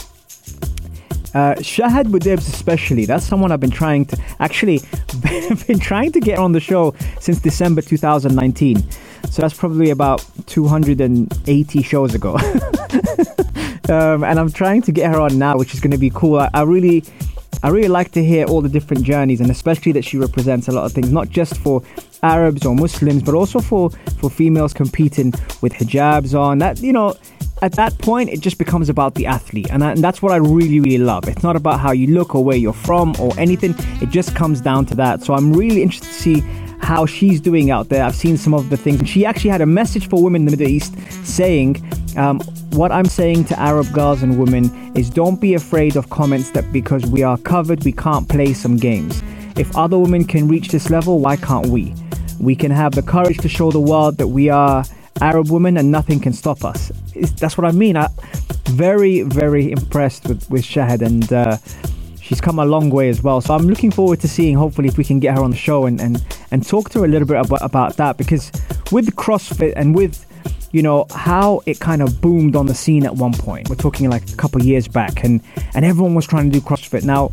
uh, 1.35 1.55
Shahad 1.57 2.07
Budebs, 2.07 2.49
especially, 2.49 3.05
that's 3.05 3.25
someone 3.25 3.53
I've 3.53 3.61
been 3.61 3.71
trying 3.71 4.07
to 4.07 4.19
actually 4.41 4.81
been 5.67 5.79
trying 5.79 6.13
to 6.13 6.21
get 6.21 6.39
on 6.39 6.53
the 6.53 6.61
show 6.61 6.95
since 7.21 7.41
December 7.41 7.83
2019. 7.83 8.83
So 9.31 9.43
that's 9.43 9.55
probably 9.55 9.91
about 9.91 10.25
280 10.47 11.83
shows 11.83 12.15
ago. 12.15 12.37
um, 13.89 14.25
and 14.25 14.39
I'm 14.41 14.51
trying 14.51 14.83
to 14.83 14.93
get 14.93 15.11
her 15.11 15.21
on 15.21 15.39
now, 15.39 15.59
which 15.59 15.75
is 15.75 15.81
going 15.81 15.91
to 15.91 15.99
be 15.99 16.11
cool. 16.11 16.39
I, 16.39 16.51
I 16.55 16.63
really. 16.63 17.05
I 17.61 17.71
really 17.71 17.89
like 17.89 18.13
to 18.13 18.23
hear 18.23 18.47
all 18.47 18.61
the 18.61 18.69
different 18.69 19.03
journeys, 19.03 19.41
and 19.41 19.51
especially 19.51 19.91
that 19.93 20.05
she 20.05 20.17
represents 20.17 20.69
a 20.69 20.71
lot 20.71 20.85
of 20.85 20.93
things, 20.93 21.11
not 21.11 21.29
just 21.29 21.57
for 21.57 21.83
Arabs 22.23 22.65
or 22.65 22.73
Muslims, 22.73 23.25
but 23.25 23.35
also 23.35 23.59
for, 23.59 23.91
for 24.21 24.31
females 24.31 24.73
competing 24.73 25.33
with 25.61 25.73
hijabs 25.73 26.39
on. 26.39 26.59
That 26.59 26.81
you 26.81 26.93
know, 26.93 27.17
at 27.63 27.73
that 27.73 27.97
point, 27.99 28.31
it 28.31 28.41
just 28.41 28.59
becomes 28.59 28.89
about 28.89 29.15
the 29.15 29.27
athlete, 29.27 29.69
and, 29.71 29.83
and 29.83 30.03
that's 30.03 30.23
what 30.23 30.33
I 30.33 30.37
really, 30.37 30.81
really 30.81 30.99
love. 30.99 31.29
It's 31.29 31.43
not 31.43 31.57
about 31.57 31.81
how 31.81 31.93
you 31.93 32.09
look 32.09 32.35
or 32.35 32.45
where 32.45 32.57
you're 32.57 32.73
from 32.73 33.15
or 33.19 33.33
anything. 33.39 33.75
It 34.01 34.11
just 34.11 34.35
comes 34.35 34.61
down 34.61 34.87
to 34.87 34.95
that. 34.97 35.23
So 35.23 35.35
I'm 35.35 35.53
really 35.53 35.83
interested 35.83 36.09
to 36.09 36.15
see 36.15 36.41
how 36.81 37.07
she's 37.07 37.41
doing 37.41 37.71
out 37.71 37.89
there. 37.89 38.05
I've 38.05 38.15
seen 38.15 38.37
some 38.37 38.55
of 38.55 38.71
the 38.71 38.77
things. 38.77 39.09
She 39.09 39.27
actually 39.27 39.51
had 39.51 39.61
a 39.61 39.67
message 39.67 40.09
for 40.09 40.23
women 40.23 40.43
in 40.43 40.47
the 40.47 40.51
Middle 40.53 40.69
East 40.69 40.95
saying, 41.25 41.83
um, 42.17 42.41
What 42.71 42.93
I'm 42.93 43.07
saying 43.07 43.47
to 43.47 43.59
Arab 43.59 43.93
girls 43.93 44.23
and 44.23 44.39
women 44.39 44.97
is 44.97 45.11
don't 45.11 45.41
be 45.41 45.55
afraid 45.55 45.97
of 45.97 46.11
comments 46.11 46.51
that 46.53 46.73
because 46.73 47.05
we 47.07 47.23
are 47.23 47.37
covered, 47.39 47.85
we 47.85 47.93
can't 47.93 48.29
play 48.29 48.53
some 48.53 48.77
games. 48.77 49.23
If 49.57 49.77
other 49.77 49.99
women 49.99 50.25
can 50.25 50.47
reach 50.47 50.69
this 50.69 50.91
level, 50.91 51.19
why 51.19 51.37
can't 51.37 51.67
we? 51.67 51.93
We 52.39 52.55
can 52.55 52.71
have 52.71 52.95
the 52.95 53.03
courage 53.03 53.39
to 53.39 53.49
show 53.49 53.73
the 53.73 53.81
world 53.81 54.19
that 54.19 54.29
we 54.29 54.49
are 54.49 54.85
Arab 55.21 55.51
women 55.51 55.77
and 55.77 55.91
nothing 55.91 56.21
can 56.21 56.33
stop 56.33 56.65
us. 56.65 56.93
That's 57.39 57.57
what 57.59 57.67
I 57.67 57.73
mean. 57.73 57.97
I 57.97 58.09
very, 58.69 59.23
very 59.23 59.73
impressed 59.73 60.29
with, 60.29 60.49
with 60.51 60.63
Shahad 60.63 61.03
and 61.03 61.33
uh, 61.33 61.57
she's 62.21 62.41
come 62.41 62.59
a 62.59 62.65
long 62.65 62.91
way 62.91 63.09
as 63.09 63.23
well. 63.23 63.41
So 63.41 63.55
I'm 63.55 63.67
looking 63.67 63.91
forward 63.91 64.21
to 64.21 64.29
seeing 64.29 64.57
hopefully 64.57 64.89
if 64.89 64.99
we 64.99 65.05
can 65.05 65.19
get 65.19 65.37
her 65.37 65.43
on 65.43 65.51
the 65.51 65.57
show 65.57 65.87
and, 65.87 66.01
and, 66.01 66.25
and 66.51 66.67
talk 66.67 66.91
to 66.91 67.01
her 67.01 67.05
a 67.05 67.09
little 67.09 67.27
bit 67.27 67.39
about, 67.39 67.63
about 67.63 67.97
that 67.97 68.17
because 68.17 68.53
with 68.93 69.15
CrossFit 69.17 69.73
and 69.77 69.95
with 69.95 70.25
you 70.71 70.83
know 70.83 71.07
how 71.15 71.63
it 71.65 71.81
kind 71.81 72.03
of 72.03 72.21
boomed 72.21 72.55
on 72.55 72.67
the 72.67 72.75
scene 72.75 73.07
at 73.07 73.15
one 73.15 73.33
point. 73.33 73.71
We're 73.71 73.77
talking 73.77 74.11
like 74.11 74.31
a 74.31 74.37
couple 74.37 74.63
years 74.63 74.87
back 74.87 75.25
and 75.25 75.41
and 75.75 75.85
everyone 75.85 76.15
was 76.15 76.27
trying 76.27 76.51
to 76.51 76.61
do 76.61 76.65
CrossFit. 76.65 77.05
Now 77.05 77.33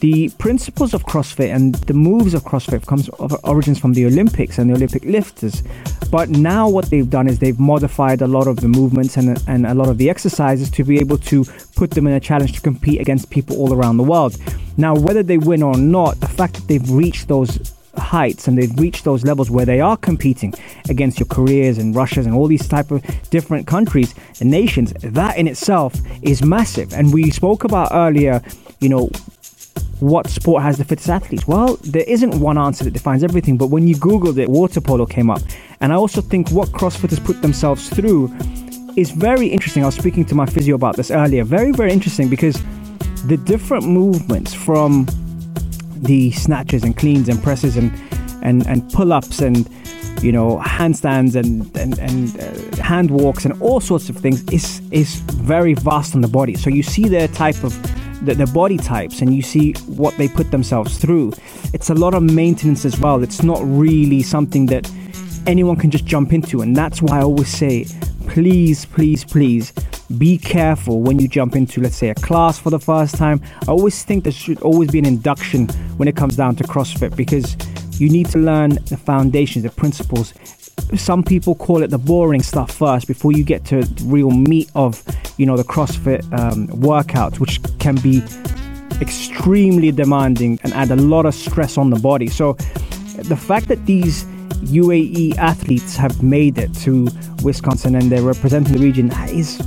the 0.00 0.28
principles 0.38 0.94
of 0.94 1.04
CrossFit 1.04 1.52
and 1.52 1.74
the 1.74 1.94
moves 1.94 2.32
of 2.32 2.44
CrossFit 2.44 2.86
comes 2.86 3.08
origins 3.42 3.78
from 3.78 3.94
the 3.94 4.06
Olympics 4.06 4.58
and 4.58 4.70
the 4.70 4.74
Olympic 4.74 5.04
lifters. 5.04 5.62
But 6.10 6.28
now 6.30 6.68
what 6.68 6.88
they've 6.90 7.08
done 7.08 7.28
is 7.28 7.40
they've 7.40 7.58
modified 7.58 8.22
a 8.22 8.26
lot 8.26 8.46
of 8.46 8.56
the 8.56 8.68
movements 8.68 9.16
and, 9.16 9.42
and 9.48 9.66
a 9.66 9.74
lot 9.74 9.88
of 9.88 9.98
the 9.98 10.08
exercises 10.08 10.70
to 10.70 10.84
be 10.84 10.98
able 10.98 11.18
to 11.18 11.44
put 11.74 11.90
them 11.90 12.06
in 12.06 12.14
a 12.14 12.20
challenge 12.20 12.52
to 12.54 12.60
compete 12.60 13.00
against 13.00 13.30
people 13.30 13.56
all 13.56 13.74
around 13.74 13.96
the 13.96 14.04
world. 14.04 14.36
Now, 14.76 14.94
whether 14.94 15.22
they 15.22 15.38
win 15.38 15.62
or 15.62 15.76
not, 15.76 16.20
the 16.20 16.28
fact 16.28 16.54
that 16.54 16.68
they've 16.68 16.90
reached 16.90 17.26
those 17.26 17.74
heights 17.96 18.46
and 18.46 18.56
they've 18.56 18.78
reached 18.78 19.04
those 19.04 19.24
levels 19.24 19.50
where 19.50 19.66
they 19.66 19.80
are 19.80 19.96
competing 19.96 20.54
against 20.88 21.18
your 21.18 21.26
Koreas 21.26 21.78
and 21.78 21.94
Russias 21.94 22.26
and 22.26 22.34
all 22.34 22.46
these 22.46 22.68
type 22.68 22.92
of 22.92 23.02
different 23.30 23.66
countries 23.66 24.14
and 24.40 24.48
nations, 24.48 24.92
that 25.02 25.36
in 25.36 25.48
itself 25.48 25.94
is 26.22 26.44
massive. 26.44 26.92
And 26.92 27.12
we 27.12 27.30
spoke 27.30 27.64
about 27.64 27.88
earlier, 27.92 28.40
you 28.78 28.88
know, 28.88 29.10
what 30.00 30.28
sport 30.28 30.62
has 30.62 30.78
the 30.78 30.84
fittest 30.84 31.08
athletes? 31.08 31.46
Well, 31.46 31.76
there 31.82 32.04
isn't 32.06 32.38
one 32.38 32.58
answer 32.58 32.84
that 32.84 32.92
defines 32.92 33.24
everything, 33.24 33.56
but 33.56 33.66
when 33.66 33.88
you 33.88 33.96
Googled 33.96 34.38
it, 34.38 34.48
water 34.48 34.80
polo 34.80 35.06
came 35.06 35.30
up. 35.30 35.42
And 35.80 35.92
I 35.92 35.96
also 35.96 36.20
think 36.20 36.50
what 36.50 36.68
CrossFitters 36.68 37.24
put 37.24 37.42
themselves 37.42 37.88
through 37.88 38.34
is 38.96 39.10
very 39.10 39.48
interesting. 39.48 39.82
I 39.82 39.86
was 39.86 39.94
speaking 39.94 40.24
to 40.26 40.34
my 40.34 40.46
physio 40.46 40.74
about 40.74 40.96
this 40.96 41.10
earlier. 41.10 41.44
Very, 41.44 41.72
very 41.72 41.92
interesting 41.92 42.28
because 42.28 42.60
the 43.26 43.36
different 43.36 43.86
movements 43.86 44.54
from 44.54 45.06
the 45.96 46.30
snatches 46.32 46.84
and 46.84 46.96
cleans 46.96 47.28
and 47.28 47.42
presses 47.42 47.76
and, 47.76 47.92
and, 48.42 48.66
and 48.66 48.90
pull 48.92 49.12
ups 49.12 49.40
and 49.40 49.68
you 50.22 50.32
know 50.32 50.58
handstands 50.64 51.36
and 51.36 51.76
and, 51.76 51.98
and 51.98 52.40
uh, 52.40 52.82
hand 52.82 53.10
walks 53.10 53.44
and 53.44 53.60
all 53.62 53.78
sorts 53.78 54.08
of 54.08 54.16
things 54.16 54.42
is 54.52 54.82
is 54.90 55.16
very 55.20 55.74
vast 55.74 56.14
on 56.14 56.22
the 56.22 56.28
body. 56.28 56.54
So 56.54 56.70
you 56.70 56.82
see 56.82 57.08
their 57.08 57.28
type 57.28 57.62
of 57.62 57.72
the, 58.22 58.34
the 58.34 58.46
body 58.46 58.76
types 58.76 59.20
and 59.20 59.34
you 59.34 59.42
see 59.42 59.72
what 59.86 60.16
they 60.16 60.28
put 60.28 60.50
themselves 60.50 60.98
through. 60.98 61.32
It's 61.72 61.90
a 61.90 61.94
lot 61.94 62.14
of 62.14 62.22
maintenance 62.22 62.84
as 62.84 62.98
well. 62.98 63.22
It's 63.22 63.42
not 63.42 63.60
really 63.62 64.22
something 64.22 64.66
that 64.66 64.90
anyone 65.46 65.76
can 65.76 65.90
just 65.90 66.04
jump 66.04 66.32
into. 66.32 66.60
And 66.60 66.76
that's 66.76 67.00
why 67.00 67.18
I 67.18 67.22
always 67.22 67.48
say, 67.48 67.86
please, 68.28 68.84
please, 68.86 69.24
please 69.24 69.72
be 70.16 70.38
careful 70.38 71.00
when 71.00 71.18
you 71.18 71.28
jump 71.28 71.54
into, 71.54 71.80
let's 71.80 71.96
say, 71.96 72.08
a 72.08 72.14
class 72.14 72.58
for 72.58 72.70
the 72.70 72.78
first 72.78 73.16
time. 73.16 73.42
I 73.62 73.70
always 73.70 74.02
think 74.04 74.24
there 74.24 74.32
should 74.32 74.60
always 74.62 74.90
be 74.90 74.98
an 74.98 75.06
induction 75.06 75.68
when 75.96 76.08
it 76.08 76.16
comes 76.16 76.36
down 76.36 76.56
to 76.56 76.64
CrossFit 76.64 77.14
because 77.16 77.56
you 78.00 78.08
need 78.08 78.26
to 78.30 78.38
learn 78.38 78.70
the 78.86 78.96
foundations, 78.96 79.64
the 79.64 79.70
principles. 79.70 80.32
Some 80.96 81.22
people 81.22 81.54
call 81.54 81.82
it 81.82 81.90
the 81.90 81.98
boring 81.98 82.42
stuff 82.42 82.70
first 82.70 83.06
before 83.06 83.32
you 83.32 83.44
get 83.44 83.64
to 83.66 83.82
the 83.82 84.04
real 84.04 84.30
meat 84.30 84.70
of 84.74 85.02
you 85.36 85.46
know 85.46 85.56
the 85.56 85.64
CrossFit 85.64 86.22
um, 86.38 86.68
workouts, 86.68 87.38
which 87.38 87.60
can 87.78 87.96
be 87.96 88.22
extremely 89.00 89.92
demanding 89.92 90.58
and 90.64 90.72
add 90.72 90.90
a 90.90 90.96
lot 90.96 91.26
of 91.26 91.34
stress 91.34 91.78
on 91.78 91.90
the 91.90 91.98
body. 91.98 92.28
So 92.28 92.54
the 93.14 93.36
fact 93.36 93.68
that 93.68 93.86
these 93.86 94.24
UAE 94.64 95.36
athletes 95.36 95.96
have 95.96 96.22
made 96.22 96.58
it 96.58 96.74
to 96.74 97.08
Wisconsin 97.42 97.94
and 97.94 98.10
they're 98.10 98.22
representing 98.22 98.72
the 98.72 98.80
region 98.80 99.10
is 99.28 99.60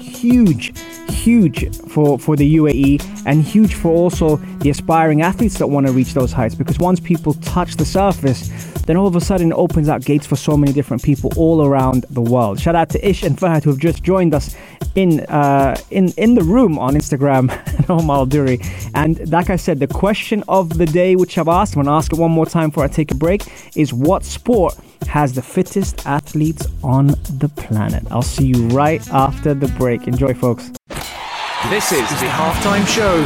huge, 0.00 0.72
huge 1.10 1.74
for, 1.88 2.18
for 2.18 2.36
the 2.36 2.56
UAE 2.56 3.24
and 3.26 3.42
huge 3.42 3.74
for 3.74 3.92
also 3.92 4.36
the 4.60 4.70
aspiring 4.70 5.22
athletes 5.22 5.58
that 5.58 5.66
want 5.66 5.86
to 5.86 5.92
reach 5.92 6.14
those 6.14 6.32
heights 6.32 6.54
because 6.54 6.78
once 6.78 6.98
people 6.98 7.34
touch 7.34 7.76
the 7.76 7.84
surface, 7.84 8.50
then 8.88 8.96
all 8.96 9.06
of 9.06 9.14
a 9.14 9.20
sudden 9.20 9.52
it 9.52 9.54
opens 9.54 9.88
up 9.88 10.02
gates 10.02 10.26
for 10.26 10.34
so 10.34 10.56
many 10.56 10.72
different 10.72 11.02
people 11.02 11.30
all 11.36 11.64
around 11.64 12.06
the 12.08 12.22
world. 12.22 12.58
Shout 12.58 12.74
out 12.74 12.88
to 12.90 13.08
Ish 13.08 13.22
and 13.22 13.36
Fahad 13.36 13.62
who 13.62 13.70
have 13.70 13.78
just 13.78 14.02
joined 14.02 14.34
us 14.34 14.56
in 14.94 15.20
uh, 15.26 15.76
in 15.90 16.08
in 16.16 16.34
the 16.34 16.42
room 16.42 16.78
on 16.78 16.94
Instagram. 16.94 17.52
Omar 17.90 18.26
Duri. 18.26 18.60
And 18.94 19.30
like 19.30 19.50
I 19.50 19.56
said, 19.56 19.80
the 19.80 19.86
question 19.86 20.44
of 20.48 20.76
the 20.78 20.86
day, 20.86 21.16
which 21.16 21.38
I've 21.38 21.48
asked, 21.48 21.76
I'm 21.76 21.84
to 21.84 21.90
ask 21.90 22.12
it 22.12 22.18
one 22.18 22.30
more 22.30 22.46
time 22.46 22.70
before 22.70 22.84
I 22.84 22.88
take 22.88 23.10
a 23.10 23.14
break, 23.14 23.42
is 23.76 23.92
what 23.92 24.24
sport 24.24 24.76
has 25.06 25.32
the 25.32 25.42
fittest 25.42 26.06
athletes 26.06 26.66
on 26.82 27.08
the 27.38 27.50
planet? 27.56 28.04
I'll 28.10 28.22
see 28.22 28.46
you 28.46 28.68
right 28.68 29.06
after 29.10 29.54
the 29.54 29.68
break. 29.68 30.06
Enjoy, 30.06 30.34
folks. 30.34 30.70
This 31.70 31.92
is 31.92 32.08
the 32.20 32.28
halftime 32.28 32.86
show 32.86 33.20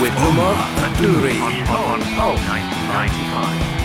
with 0.00 0.12
Omar 0.18 0.54
Duri 0.98 1.38
on 1.38 2.00
Pulse 2.16 2.40
95. 2.48 3.75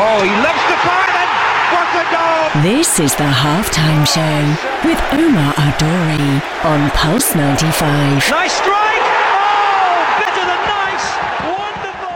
Oh, 0.00 0.22
he 0.22 0.30
loves 0.30 0.62
the 0.70 0.78
fire 0.86 1.10
and 1.10 1.30
what 1.74 1.90
a 1.90 2.06
goal! 2.14 2.62
This 2.62 3.00
is 3.00 3.16
the 3.16 3.26
halftime 3.26 4.06
show 4.06 4.38
with 4.86 5.00
Omar 5.12 5.52
Adori 5.54 6.38
on 6.64 6.88
Pulse 6.90 7.34
95. 7.34 8.30
Nice 8.30 8.52
strike! 8.52 9.02
Oh, 9.34 10.06
better 10.22 10.44
than 10.46 10.62
nice! 10.70 11.06
Wonderful! 11.50 12.14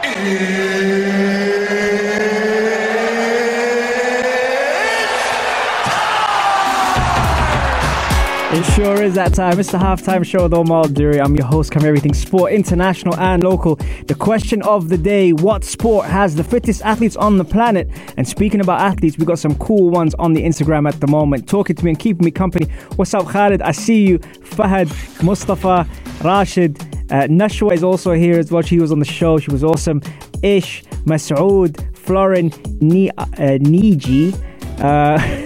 It 8.63 8.75
sure 8.75 9.03
is 9.03 9.13
that 9.15 9.33
time. 9.33 9.59
It's 9.59 9.71
the 9.71 9.77
halftime 9.77 10.25
show 10.25 10.43
with 10.43 10.53
Omar 10.53 10.87
Duri. 10.87 11.19
I'm 11.19 11.35
your 11.35 11.45
host, 11.45 11.69
Come 11.71 11.83
Everything 11.83 12.13
Sport, 12.13 12.53
international 12.53 13.13
and 13.19 13.43
local. 13.43 13.75
The 14.07 14.15
question 14.15 14.61
of 14.61 14.87
the 14.87 14.97
day 14.97 15.33
What 15.33 15.65
sport 15.65 16.05
has 16.05 16.35
the 16.35 16.45
fittest 16.45 16.81
athletes 16.81 17.17
on 17.17 17.37
the 17.37 17.43
planet? 17.43 17.89
And 18.15 18.25
speaking 18.25 18.61
about 18.61 18.79
athletes, 18.79 19.17
we 19.17 19.25
got 19.25 19.37
some 19.37 19.55
cool 19.55 19.89
ones 19.89 20.15
on 20.15 20.31
the 20.33 20.41
Instagram 20.41 20.87
at 20.87 20.99
the 21.01 21.07
moment, 21.07 21.47
talking 21.49 21.75
to 21.75 21.83
me 21.83 21.91
and 21.91 21.99
keeping 21.99 22.23
me 22.23 22.31
company. 22.31 22.67
What's 22.95 23.13
up, 23.13 23.27
Khalid? 23.27 23.61
I 23.61 23.73
see 23.73 24.07
you. 24.07 24.19
Fahad, 24.19 24.87
Mustafa, 25.21 25.85
Rashid. 26.23 26.79
Uh, 27.11 27.27
Nashwa 27.27 27.73
is 27.73 27.83
also 27.83 28.13
here 28.13 28.39
as 28.39 28.49
well. 28.49 28.61
She 28.61 28.79
was 28.79 28.93
on 28.93 28.99
the 28.99 29.05
show. 29.05 29.39
She 29.39 29.51
was 29.51 29.65
awesome. 29.65 30.01
Ish, 30.41 30.83
Masood, 31.05 31.95
Florin, 31.97 32.53
Ni- 32.79 33.11
uh, 33.11 33.25
Niji. 33.59 34.33
Uh, 34.79 35.19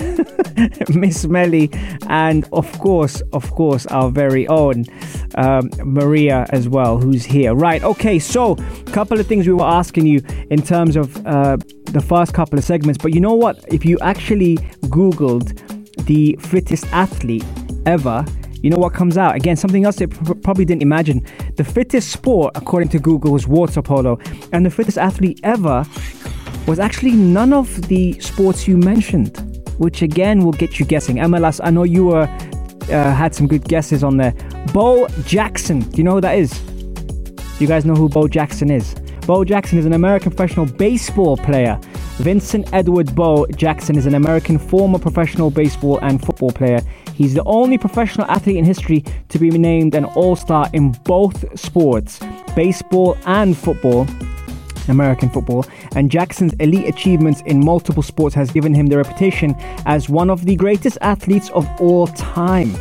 Miss 0.90 1.26
Melly, 1.26 1.70
and 2.08 2.48
of 2.52 2.72
course, 2.80 3.22
of 3.34 3.50
course, 3.52 3.86
our 3.88 4.10
very 4.10 4.48
own 4.48 4.86
um, 5.36 5.70
Maria 5.84 6.46
as 6.50 6.68
well, 6.68 6.98
who's 6.98 7.26
here. 7.26 7.54
Right, 7.54 7.84
okay, 7.84 8.20
so 8.20 8.54
a 8.54 8.92
couple 8.92 9.20
of 9.20 9.28
things 9.28 9.48
we 9.48 9.54
were 9.54 9.66
asking 9.66 10.08
you 10.08 10.22
in 10.50 10.62
terms 10.62 10.96
of 10.96 11.26
uh, 11.26 11.58
the 11.86 12.02
first 12.02 12.34
couple 12.34 12.58
of 12.58 12.66
segments, 12.66 13.02
but 13.02 13.14
you 13.14 13.22
know 13.22 13.34
what? 13.34 13.64
If 13.68 13.86
you 13.86 13.98
actually 14.00 14.58
Googled 14.88 16.06
the 16.06 16.38
fittest 16.40 16.86
athlete 16.92 17.46
ever, 17.86 18.26
you 18.64 18.72
know 18.72 18.78
what 18.78 18.94
comes 18.94 19.18
out? 19.18 19.36
Again, 19.36 19.56
something 19.56 19.86
else 19.86 19.98
that 19.98 20.10
pr- 20.10 20.34
probably 20.34 20.66
didn't 20.66 20.82
imagine. 20.82 21.26
The 21.56 21.64
fittest 21.64 22.12
sport, 22.12 22.58
according 22.58 22.90
to 22.90 23.00
Google, 23.00 23.32
was 23.32 23.48
water 23.48 23.82
polo, 23.82 24.20
and 24.52 24.66
the 24.66 24.72
fittest 24.72 24.98
athlete 24.98 25.40
ever 25.44 25.86
was 26.66 26.80
actually 26.80 27.12
none 27.12 27.54
of 27.54 27.88
the 27.88 28.20
sports 28.20 28.68
you 28.68 28.78
mentioned 28.78 29.57
which 29.78 30.02
again 30.02 30.44
will 30.44 30.54
get 30.54 30.80
you 30.80 30.86
guessing. 30.86 31.18
MLS, 31.18 31.60
I 31.64 31.70
know 31.70 31.84
you 31.84 32.06
were 32.06 32.24
uh, 32.24 33.14
had 33.14 33.36
some 33.36 33.48
good 33.48 33.64
guesses 33.68 34.04
on 34.04 34.18
there. 34.18 34.34
Bo 34.74 35.08
Jackson, 35.26 35.82
do 35.82 35.98
you 35.98 36.04
know 36.04 36.14
who 36.14 36.22
that 36.22 36.38
is? 36.38 36.52
Do 36.60 37.64
you 37.64 37.68
guys 37.68 37.86
know 37.86 37.96
who 37.96 38.10
Bo 38.10 38.28
Jackson 38.28 38.70
is? 38.70 38.96
Bo 39.26 39.44
Jackson 39.44 39.78
is 39.78 39.86
an 39.86 39.94
American 39.94 40.32
professional 40.32 40.66
baseball 40.66 41.38
player. 41.38 41.80
Vincent 42.18 42.72
Edward 42.74 43.14
Bo 43.14 43.46
Jackson 43.48 43.98
is 43.98 44.06
an 44.06 44.16
American 44.16 44.58
former 44.58 44.98
professional 44.98 45.52
baseball 45.52 46.00
and 46.02 46.24
football 46.24 46.52
player. 46.52 46.82
He's 47.14 47.34
the 47.34 47.44
only 47.44 47.78
professional 47.78 48.26
athlete 48.28 48.58
in 48.58 48.66
history 48.66 49.04
to 49.30 49.38
be 49.38 49.50
named 49.52 49.96
an 49.96 50.06
All 50.06 50.36
Star 50.36 50.70
in 50.74 50.92
both 51.04 51.60
sports, 51.60 52.20
baseball 52.56 53.18
and 53.26 53.56
football. 53.58 54.08
American 54.90 55.30
football, 55.30 55.66
and 55.96 56.10
Jackson's 56.12 56.54
elite 56.54 56.88
achievements 56.88 57.42
in 57.46 57.64
multiple 57.64 58.04
sports 58.04 58.36
has 58.36 58.52
given 58.52 58.74
him 58.74 58.88
the 58.88 58.98
reputation 58.98 59.56
as 59.86 60.10
one 60.10 60.30
of 60.30 60.46
the 60.46 60.56
greatest 60.56 60.98
athletes 61.02 61.50
of 61.52 61.68
all 61.80 62.08
time. 62.08 62.74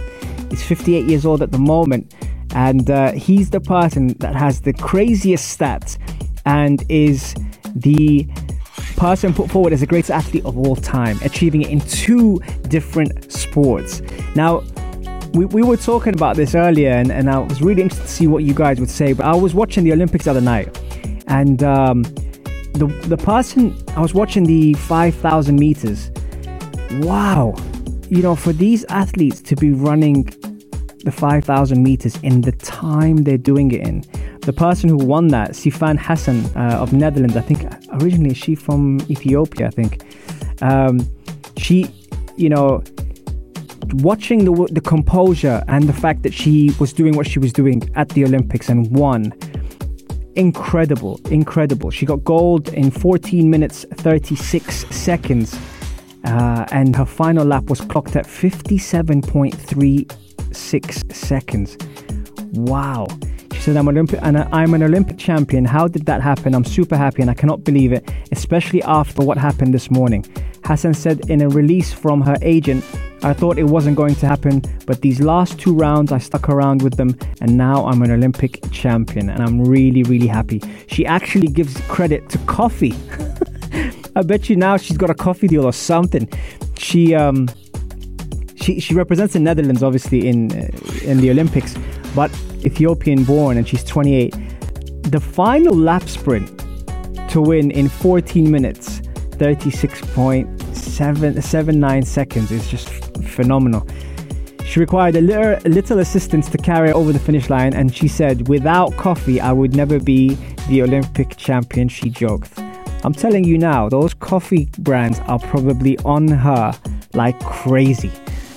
He's 0.50 0.62
58 0.62 1.06
years 1.06 1.26
old 1.26 1.42
at 1.42 1.52
the 1.52 1.58
moment, 1.58 2.14
and 2.54 2.90
uh, 2.90 3.12
he's 3.12 3.50
the 3.50 3.60
person 3.60 4.08
that 4.18 4.34
has 4.34 4.60
the 4.60 4.72
craziest 4.72 5.58
stats 5.58 5.98
and 6.44 6.84
is 6.88 7.34
the 7.74 8.26
person 8.96 9.34
put 9.34 9.50
forward 9.50 9.72
as 9.72 9.80
the 9.80 9.86
greatest 9.86 10.10
athlete 10.10 10.44
of 10.44 10.56
all 10.56 10.76
time, 10.76 11.18
achieving 11.22 11.62
it 11.62 11.70
in 11.70 11.80
two 11.80 12.40
different 12.68 13.30
sports. 13.32 14.00
Now, 14.34 14.62
we, 15.34 15.44
we 15.44 15.62
were 15.62 15.76
talking 15.76 16.14
about 16.14 16.36
this 16.36 16.54
earlier, 16.54 16.90
and, 16.90 17.12
and 17.12 17.28
I 17.28 17.38
was 17.38 17.60
really 17.60 17.82
interested 17.82 18.06
to 18.06 18.12
see 18.12 18.26
what 18.26 18.42
you 18.42 18.54
guys 18.54 18.80
would 18.80 18.90
say. 18.90 19.12
But 19.12 19.26
I 19.26 19.34
was 19.34 19.54
watching 19.54 19.84
the 19.84 19.92
Olympics 19.92 20.24
the 20.24 20.30
other 20.30 20.40
night, 20.40 20.74
and 21.26 21.62
um, 21.62 22.02
the 22.74 22.86
the 23.08 23.16
person 23.16 23.76
I 23.96 24.00
was 24.00 24.14
watching 24.14 24.44
the 24.44 24.74
5,000 24.74 25.58
meters. 25.58 26.10
Wow, 27.00 27.54
you 28.08 28.22
know, 28.22 28.36
for 28.36 28.52
these 28.52 28.84
athletes 28.84 29.40
to 29.42 29.56
be 29.56 29.70
running 29.72 30.24
the 31.04 31.12
5,000 31.12 31.82
meters 31.82 32.16
in 32.22 32.40
the 32.40 32.52
time 32.52 33.18
they're 33.18 33.38
doing 33.38 33.70
it 33.70 33.86
in. 33.86 34.02
The 34.40 34.52
person 34.52 34.88
who 34.88 34.96
won 34.96 35.28
that, 35.28 35.52
Sifan 35.52 35.98
Hassan 35.98 36.44
uh, 36.56 36.78
of 36.78 36.92
Netherlands, 36.92 37.36
I 37.36 37.42
think 37.42 37.64
originally 38.02 38.34
she 38.34 38.54
from 38.54 39.00
Ethiopia, 39.08 39.68
I 39.68 39.70
think. 39.70 40.02
Um, 40.62 41.00
she, 41.56 41.88
you 42.36 42.48
know, 42.48 42.82
watching 43.94 44.44
the 44.44 44.68
the 44.72 44.80
composure 44.80 45.62
and 45.68 45.84
the 45.84 45.92
fact 45.92 46.22
that 46.24 46.34
she 46.34 46.72
was 46.80 46.92
doing 46.92 47.16
what 47.16 47.26
she 47.26 47.38
was 47.38 47.52
doing 47.52 47.88
at 47.94 48.08
the 48.10 48.24
Olympics 48.24 48.68
and 48.68 48.90
won 48.90 49.32
incredible, 50.36 51.20
incredible. 51.30 51.90
She 51.90 52.06
got 52.06 52.24
gold 52.24 52.68
in 52.68 52.90
14 52.90 53.50
minutes 53.50 53.86
36 53.94 54.86
seconds, 54.94 55.58
uh, 56.24 56.66
and 56.70 56.94
her 56.94 57.06
final 57.06 57.44
lap 57.44 57.64
was 57.64 57.80
clocked 57.80 58.14
at 58.16 58.26
57.36 58.26 61.12
seconds. 61.12 61.76
Wow. 62.52 63.06
She 63.52 63.60
said, 63.60 63.76
I'm, 63.76 63.88
Olympic, 63.88 64.20
and 64.22 64.38
I'm 64.38 64.74
an 64.74 64.82
Olympic 64.82 65.18
champion. 65.18 65.64
How 65.64 65.86
did 65.88 66.06
that 66.06 66.22
happen? 66.22 66.54
I'm 66.54 66.64
super 66.64 66.96
happy 66.96 67.22
and 67.22 67.30
I 67.30 67.34
cannot 67.34 67.64
believe 67.64 67.92
it, 67.92 68.08
especially 68.30 68.82
after 68.82 69.24
what 69.24 69.38
happened 69.38 69.74
this 69.74 69.90
morning. 69.90 70.24
Hassan 70.66 70.94
said 70.94 71.30
in 71.30 71.42
a 71.42 71.48
release 71.48 71.92
from 71.92 72.20
her 72.22 72.36
agent, 72.42 72.84
I 73.22 73.32
thought 73.32 73.56
it 73.56 73.64
wasn't 73.64 73.96
going 73.96 74.16
to 74.16 74.26
happen, 74.26 74.62
but 74.84 75.00
these 75.00 75.20
last 75.20 75.60
two 75.60 75.72
rounds 75.72 76.10
I 76.10 76.18
stuck 76.18 76.48
around 76.48 76.82
with 76.82 76.96
them, 76.96 77.16
and 77.40 77.56
now 77.56 77.86
I'm 77.86 78.02
an 78.02 78.10
Olympic 78.10 78.60
champion, 78.72 79.30
and 79.30 79.40
I'm 79.42 79.62
really, 79.62 80.02
really 80.02 80.26
happy. 80.26 80.60
She 80.88 81.06
actually 81.06 81.46
gives 81.46 81.80
credit 81.82 82.28
to 82.30 82.38
coffee. 82.46 82.94
I 84.16 84.22
bet 84.22 84.48
you 84.48 84.56
now 84.56 84.76
she's 84.76 84.96
got 84.96 85.08
a 85.08 85.14
coffee 85.14 85.46
deal 85.46 85.64
or 85.64 85.72
something. 85.72 86.28
She 86.78 87.14
um 87.14 87.48
she 88.56 88.80
she 88.80 88.94
represents 88.94 89.34
the 89.34 89.40
Netherlands 89.40 89.82
obviously 89.84 90.26
in 90.26 90.50
uh, 90.50 90.68
in 91.02 91.20
the 91.20 91.30
Olympics, 91.30 91.76
but 92.14 92.30
Ethiopian 92.64 93.22
born, 93.22 93.56
and 93.56 93.68
she's 93.68 93.84
28. 93.84 94.34
The 95.12 95.20
final 95.20 95.76
lap 95.76 96.08
sprint 96.08 96.48
to 97.30 97.40
win 97.40 97.70
in 97.70 97.88
14 97.88 98.50
minutes, 98.50 99.00
36.779 100.96 102.06
seconds 102.06 102.50
is 102.50 102.66
just 102.68 102.88
phenomenal. 103.24 103.86
She 104.64 104.80
required 104.80 105.14
a 105.16 105.20
little, 105.20 105.70
little 105.70 105.98
assistance 105.98 106.48
to 106.48 106.56
carry 106.56 106.88
her 106.88 106.94
over 106.94 107.12
the 107.12 107.18
finish 107.18 107.50
line, 107.50 107.74
and 107.74 107.94
she 107.94 108.08
said, 108.08 108.48
Without 108.48 108.96
coffee, 108.96 109.38
I 109.38 109.52
would 109.52 109.76
never 109.76 110.00
be 110.00 110.38
the 110.68 110.82
Olympic 110.82 111.36
champion, 111.36 111.88
she 111.88 112.08
joked. 112.08 112.58
I'm 113.04 113.12
telling 113.12 113.44
you 113.44 113.58
now, 113.58 113.90
those 113.90 114.14
coffee 114.14 114.70
brands 114.78 115.20
are 115.26 115.38
probably 115.38 115.98
on 115.98 116.28
her 116.28 116.72
like 117.12 117.38
crazy. 117.40 118.10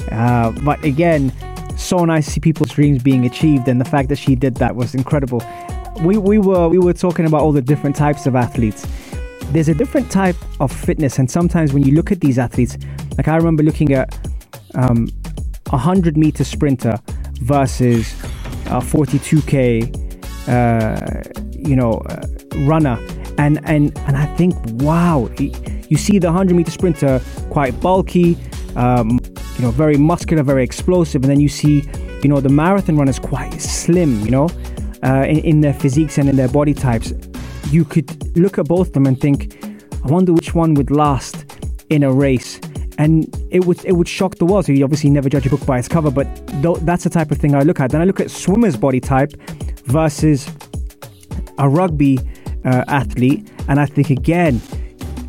Uh, 0.10 0.52
but 0.64 0.82
again, 0.84 1.34
so 1.78 2.06
nice 2.06 2.26
to 2.26 2.32
see 2.32 2.40
people's 2.40 2.72
dreams 2.72 3.04
being 3.04 3.26
achieved, 3.26 3.68
and 3.68 3.82
the 3.82 3.86
fact 3.86 4.08
that 4.10 4.18
she 4.18 4.36
did 4.36 4.56
that 4.56 4.78
was 4.78 4.96
incredible. 4.96 5.44
We, 6.02 6.18
we 6.18 6.38
were 6.40 6.70
we 6.70 6.80
were 6.80 6.94
talking 6.94 7.26
about 7.26 7.42
all 7.42 7.52
the 7.52 7.62
different 7.62 7.98
types 7.98 8.26
of 8.26 8.36
athletes. 8.36 8.88
There's 9.52 9.68
a 9.68 9.74
different 9.74 10.12
type 10.12 10.36
of 10.60 10.72
fitness, 10.72 11.18
and 11.18 11.30
sometimes 11.30 11.74
when 11.74 11.84
you 11.84 11.96
look 11.96 12.12
at 12.12 12.22
these 12.22 12.38
athletes, 12.38 12.78
like 13.18 13.28
I 13.28 13.36
remember 13.36 13.64
looking 13.64 13.94
at 13.94 14.16
um, 14.76 15.08
a 15.68 15.78
100 15.78 16.16
meter 16.18 16.44
sprinter 16.44 17.00
versus 17.42 18.14
a 18.68 18.80
42k, 18.80 19.90
uh, 20.48 21.24
you 21.52 21.76
know, 21.76 21.94
uh, 21.94 22.28
runner, 22.68 23.00
and 23.40 23.60
and 23.66 23.98
and 24.00 24.16
I 24.16 24.28
think, 24.36 24.54
wow, 24.84 25.30
you 25.38 25.98
see 25.98 26.20
the 26.20 26.28
100 26.28 26.56
meter 26.56 26.72
sprinter 26.72 27.20
quite 27.50 27.80
bulky, 27.82 28.38
um, 28.76 29.20
you 29.58 29.64
know, 29.64 29.72
very 29.72 29.98
muscular, 29.98 30.44
very 30.44 30.64
explosive, 30.64 31.24
and 31.24 31.32
then 31.32 31.40
you 31.40 31.50
see, 31.50 31.84
you 32.22 32.30
know, 32.30 32.40
the 32.40 32.50
marathon 32.50 32.98
runners 32.98 33.18
quite 33.18 33.60
slim, 33.60 34.22
you 34.22 34.30
know, 34.30 34.48
uh, 35.04 35.26
in, 35.28 35.40
in 35.40 35.62
their 35.62 35.74
physiques 35.74 36.20
and 36.20 36.30
in 36.30 36.36
their 36.36 36.50
body 36.50 36.76
types. 36.76 37.14
You 37.70 37.86
could 37.86 38.38
look 38.38 38.58
at 38.58 38.68
both 38.68 38.88
of 38.88 38.94
them 38.94 39.06
and 39.06 39.20
think, 39.20 39.64
I 40.04 40.08
wonder 40.08 40.34
which 40.34 40.54
one 40.54 40.74
would 40.76 40.92
last 40.92 41.46
in 41.90 42.04
a 42.04 42.12
race 42.12 42.60
and 43.00 43.34
it 43.50 43.66
would 43.66 43.84
it 43.86 43.94
would 43.94 44.08
shock 44.08 44.36
the 44.36 44.46
world. 44.46 44.66
So 44.66 44.74
you 44.74 44.84
obviously 44.84 45.10
never 45.10 45.30
judge 45.30 45.48
a 45.48 45.50
book 45.50 45.66
by 45.66 45.80
its 45.80 45.88
cover, 45.88 46.12
but 46.12 46.26
th- 46.62 46.80
that's 46.82 47.06
the 47.06 47.10
type 47.10 47.32
of 47.32 47.38
thing 47.38 47.56
I 47.56 47.62
look 47.62 47.80
at. 47.80 47.92
Then 47.92 48.02
I 48.02 48.04
look 48.04 48.20
at 48.20 48.30
swimmer's 48.30 48.76
body 48.76 49.00
type 49.00 49.32
versus 49.86 50.48
a 51.58 51.68
rugby 51.68 52.20
uh, 52.66 52.84
athlete, 52.88 53.50
and 53.70 53.80
I 53.80 53.86
think 53.86 54.10
again, 54.10 54.62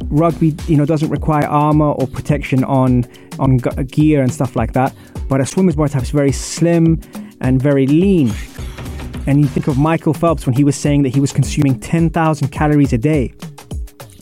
rugby 0.09 0.57
you 0.67 0.77
know 0.77 0.85
doesn't 0.85 1.11
require 1.11 1.47
armor 1.47 1.93
or 1.93 2.09
protection 2.09 2.65
on 2.65 3.07
on 3.39 3.59
gear 3.59 4.21
and 4.21 4.35
stuff 4.35 4.57
like 4.57 4.73
that, 4.73 4.93
but 5.29 5.41
a 5.41 5.47
swimmer's 5.47 5.77
body 5.77 5.93
type 5.93 6.03
is 6.03 6.11
very 6.11 6.33
slim 6.33 7.01
and 7.41 7.63
very 7.63 7.87
lean. 7.87 8.33
And 9.27 9.41
you 9.41 9.47
think 9.47 9.67
of 9.69 9.79
Michael 9.79 10.15
Phelps 10.15 10.47
when 10.47 10.55
he 10.55 10.65
was 10.65 10.77
saying 10.77 11.03
that 11.03 11.11
he 11.11 11.21
was 11.21 11.33
consuming 11.33 11.79
10,000 11.79 12.49
calories 12.49 12.93
a 12.93 12.99
day. 12.99 13.35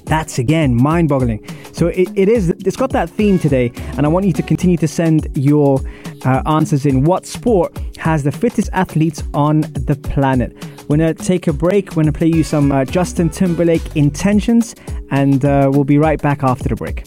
That's 0.04 0.38
again 0.38 0.74
mind 0.74 1.10
boggling. 1.10 1.46
So 1.72 1.88
it, 1.88 2.08
it 2.16 2.28
is, 2.28 2.48
it's 2.48 2.76
got 2.76 2.90
that 2.90 3.10
theme 3.10 3.38
today, 3.38 3.70
and 3.96 4.06
I 4.06 4.08
want 4.08 4.26
you 4.26 4.32
to 4.32 4.42
continue 4.42 4.78
to 4.78 4.88
send 4.88 5.28
your 5.36 5.80
uh, 6.24 6.42
answers 6.46 6.86
in. 6.86 7.04
What 7.04 7.26
sport 7.26 7.78
has 7.98 8.24
the 8.24 8.32
fittest 8.32 8.70
athletes 8.72 9.22
on 9.34 9.60
the 9.60 9.98
planet? 10.02 10.56
We're 10.88 10.96
gonna 10.96 11.12
take 11.12 11.46
a 11.46 11.52
break. 11.52 11.90
We're 11.90 12.04
gonna 12.04 12.12
play 12.12 12.28
you 12.28 12.42
some 12.42 12.72
uh, 12.72 12.86
Justin 12.86 13.28
Timberlake 13.28 13.96
intentions, 13.96 14.74
and 15.10 15.44
uh, 15.44 15.70
we'll 15.72 15.84
be 15.84 15.98
right 15.98 16.20
back 16.20 16.42
after 16.42 16.70
the 16.70 16.76
break. 16.76 17.04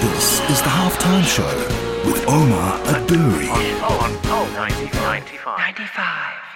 This 0.00 0.40
is 0.48 0.62
the 0.62 0.70
halftime 0.70 1.24
show 1.24 1.46
with 2.08 2.26
Omar 2.26 2.78
Adouri. 2.86 4.27
On 5.28 5.36
Pulse 5.36 5.44
95. 5.44 5.58
95. 5.58 6.48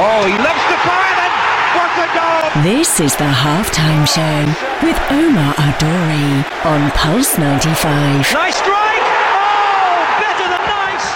Oh, 0.00 0.26
he 0.26 0.34
loves 0.38 0.64
to 0.66 0.76
fire 0.82 1.14
then. 1.14 1.30
What 1.78 1.90
a 2.02 2.06
goal! 2.18 2.62
This 2.64 2.98
is 2.98 3.14
the 3.16 3.30
halftime 3.30 4.06
show 4.06 4.44
with 4.82 4.98
Omar 5.10 5.54
Adori 5.54 6.42
on 6.66 6.90
Pulse 6.92 7.38
95. 7.38 8.32
Nice 8.34 8.56
strike! 8.56 9.06
Oh, 9.38 10.02
better 10.18 10.48
than 10.50 10.64
nice! 10.66 11.06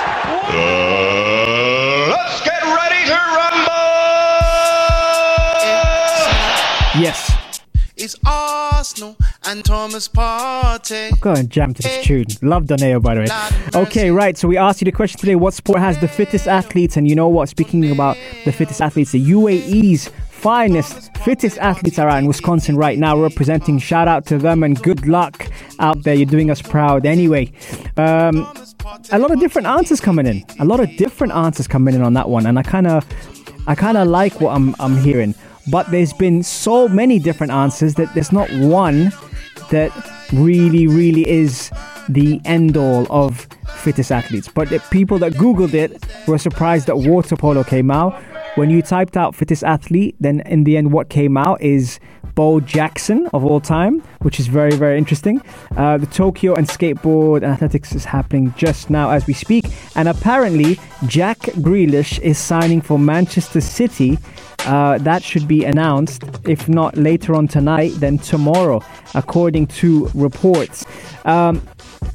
Uh, 0.46 0.55
let's 2.14 2.38
get 2.44 2.62
ready 2.62 3.02
to 3.07 3.18
rumble! 3.35 3.83
Yes, 7.02 7.33
It's 7.96 8.14
Arsenal 8.24 9.16
and 9.44 9.64
Thomas 9.64 10.09
Partey. 10.09 11.18
go 11.20 11.33
and 11.33 11.50
jam 11.50 11.74
to 11.74 11.83
this 11.83 12.05
tune. 12.05 12.26
Love 12.42 12.64
Doneo, 12.64 13.02
by 13.02 13.14
the 13.14 13.20
way. 13.22 13.83
Okay, 13.83 14.11
right. 14.11 14.37
So 14.37 14.48
we 14.48 14.57
asked 14.57 14.81
you 14.81 14.85
the 14.85 14.92
question 14.92 15.18
today: 15.18 15.35
What 15.37 15.55
sport 15.55 15.78
has 15.81 15.98
the 16.00 16.09
fittest 16.09 16.46
athletes? 16.46 16.96
And 16.96 17.09
you 17.09 17.14
know 17.14 17.28
what? 17.28 17.48
Speaking 17.48 17.90
about 17.90 18.16
the 18.44 18.52
fittest 18.52 18.81
athletes, 18.81 19.12
the 19.12 19.31
UAE's 19.31 20.11
finest, 20.42 21.16
fittest 21.18 21.57
athletes 21.59 22.00
are 22.00 22.09
out 22.09 22.18
in 22.18 22.26
Wisconsin 22.26 22.76
right 22.76 22.98
now, 22.98 23.16
representing. 23.16 23.78
Shout 23.78 24.09
out 24.09 24.26
to 24.26 24.38
them 24.38 24.64
and 24.64 24.81
good 24.83 25.07
luck 25.07 25.48
out 25.78 26.02
there. 26.02 26.14
You're 26.14 26.26
doing 26.26 26.50
us 26.50 26.61
proud. 26.61 27.07
Anyway, 27.07 27.52
um, 27.96 28.52
a 29.12 29.18
lot 29.18 29.31
of 29.31 29.38
different 29.38 29.68
answers 29.68 30.00
coming 30.00 30.26
in. 30.26 30.44
A 30.59 30.64
lot 30.64 30.81
of 30.81 30.94
different 30.96 31.33
answers 31.33 31.68
coming 31.68 31.94
in 31.94 32.02
on 32.02 32.14
that 32.14 32.28
one, 32.28 32.46
and 32.46 32.59
I 32.59 32.62
kind 32.62 32.88
of, 32.88 33.07
I 33.68 33.76
kind 33.76 33.96
of 33.96 34.09
like 34.09 34.40
what 34.40 34.55
I'm, 34.55 34.74
I'm 34.81 34.96
hearing. 34.98 35.35
But 35.68 35.90
there's 35.90 36.12
been 36.12 36.42
so 36.42 36.88
many 36.88 37.18
different 37.18 37.53
answers 37.53 37.94
that 37.94 38.12
there's 38.14 38.33
not 38.33 38.51
one 38.53 39.12
that 39.70 39.92
really, 40.33 40.87
really 40.87 41.29
is 41.29 41.70
the 42.09 42.40
end 42.44 42.77
all 42.77 43.07
of 43.11 43.46
fittest 43.77 44.11
athletes. 44.11 44.48
But 44.48 44.70
the 44.70 44.81
people 44.90 45.18
that 45.18 45.33
Googled 45.33 45.75
it 45.75 46.05
were 46.27 46.38
surprised 46.38 46.87
that 46.87 46.96
water 46.96 47.37
polo 47.37 47.64
came 47.64 47.90
out. 47.90 48.20
When 48.55 48.68
you 48.68 48.83
typed 48.83 49.16
out 49.16 49.35
fittest 49.35 49.64
athlete, 49.64 50.14
then 50.20 50.40
in 50.40 50.64
the 50.64 50.77
end, 50.77 50.92
what 50.92 51.09
came 51.09 51.38
out 51.38 51.62
is 51.62 51.98
Bo 52.35 52.61
Jackson 52.61 53.27
of 53.33 53.44
all 53.44 53.61
time, 53.61 54.01
which 54.20 54.38
is 54.38 54.46
very, 54.46 54.72
very 54.72 54.98
interesting. 54.98 55.40
Uh, 55.77 55.98
the 55.98 56.07
Tokyo 56.07 56.55
and 56.55 56.66
skateboard 56.66 57.37
and 57.37 57.46
athletics 57.46 57.94
is 57.94 58.05
happening 58.05 58.53
just 58.57 58.90
now 58.90 59.11
as 59.11 59.27
we 59.27 59.33
speak. 59.33 59.66
And 59.96 60.09
apparently, 60.09 60.79
Jack 61.07 61.38
Grealish 61.38 62.18
is 62.20 62.38
signing 62.38 62.81
for 62.81 62.98
Manchester 62.98 63.61
City. 63.61 64.18
Uh, 64.66 64.98
that 64.98 65.22
should 65.22 65.48
be 65.48 65.64
announced, 65.64 66.22
if 66.44 66.68
not 66.68 66.96
later 66.96 67.35
on 67.35 67.48
tonight, 67.48 67.92
then 67.96 68.18
tomorrow, 68.18 68.81
according 69.14 69.66
to 69.66 70.09
reports. 70.14 70.85
Um, 71.25 71.66